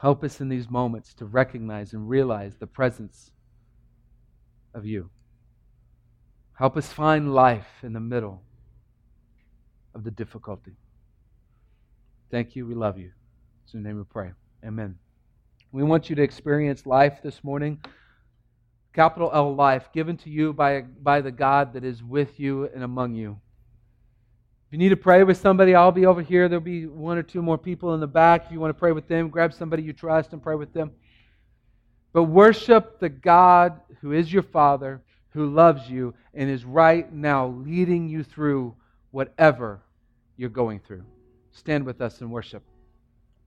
Help 0.00 0.24
us 0.24 0.40
in 0.40 0.48
these 0.48 0.70
moments 0.70 1.12
to 1.14 1.26
recognize 1.26 1.92
and 1.92 2.08
realize 2.08 2.54
the 2.56 2.66
presence 2.66 3.30
of 4.72 4.86
you. 4.86 5.10
Help 6.54 6.76
us 6.78 6.90
find 6.90 7.34
life 7.34 7.68
in 7.82 7.92
the 7.92 8.00
middle 8.00 8.42
of 9.94 10.04
the 10.04 10.10
difficulty. 10.10 10.76
Thank 12.30 12.56
you. 12.56 12.66
We 12.66 12.74
love 12.74 12.98
you. 12.98 13.10
It's 13.66 13.74
in 13.74 13.82
the 13.82 13.88
name 13.88 13.98
we 13.98 14.04
pray. 14.04 14.30
Amen. 14.64 14.96
We 15.72 15.82
want 15.82 16.08
you 16.08 16.14
to 16.14 16.22
experience 16.22 16.86
life 16.86 17.18
this 17.20 17.42
morning. 17.42 17.80
Capital 18.92 19.28
L 19.34 19.56
life, 19.56 19.88
given 19.92 20.16
to 20.18 20.30
you 20.30 20.52
by, 20.52 20.82
by 20.82 21.20
the 21.20 21.32
God 21.32 21.72
that 21.72 21.82
is 21.82 22.00
with 22.00 22.38
you 22.38 22.70
and 22.72 22.84
among 22.84 23.16
you. 23.16 23.32
If 24.68 24.72
you 24.72 24.78
need 24.78 24.90
to 24.90 24.96
pray 24.96 25.24
with 25.24 25.38
somebody, 25.38 25.74
I'll 25.74 25.90
be 25.90 26.06
over 26.06 26.22
here. 26.22 26.48
There'll 26.48 26.62
be 26.62 26.86
one 26.86 27.18
or 27.18 27.24
two 27.24 27.42
more 27.42 27.58
people 27.58 27.92
in 27.94 27.98
the 27.98 28.06
back. 28.06 28.44
If 28.46 28.52
you 28.52 28.60
want 28.60 28.70
to 28.70 28.78
pray 28.78 28.92
with 28.92 29.08
them, 29.08 29.30
grab 29.30 29.52
somebody 29.52 29.82
you 29.82 29.92
trust 29.92 30.32
and 30.32 30.40
pray 30.40 30.54
with 30.54 30.72
them. 30.72 30.92
But 32.12 32.22
worship 32.24 33.00
the 33.00 33.08
God 33.08 33.80
who 34.00 34.12
is 34.12 34.32
your 34.32 34.44
Father, 34.44 35.02
who 35.30 35.52
loves 35.52 35.90
you, 35.90 36.14
and 36.34 36.48
is 36.48 36.64
right 36.64 37.12
now 37.12 37.48
leading 37.48 38.08
you 38.08 38.22
through 38.22 38.76
whatever 39.10 39.82
you're 40.36 40.50
going 40.50 40.78
through. 40.78 41.02
Stand 41.50 41.84
with 41.84 42.00
us 42.00 42.20
and 42.20 42.30
worship. 42.30 42.62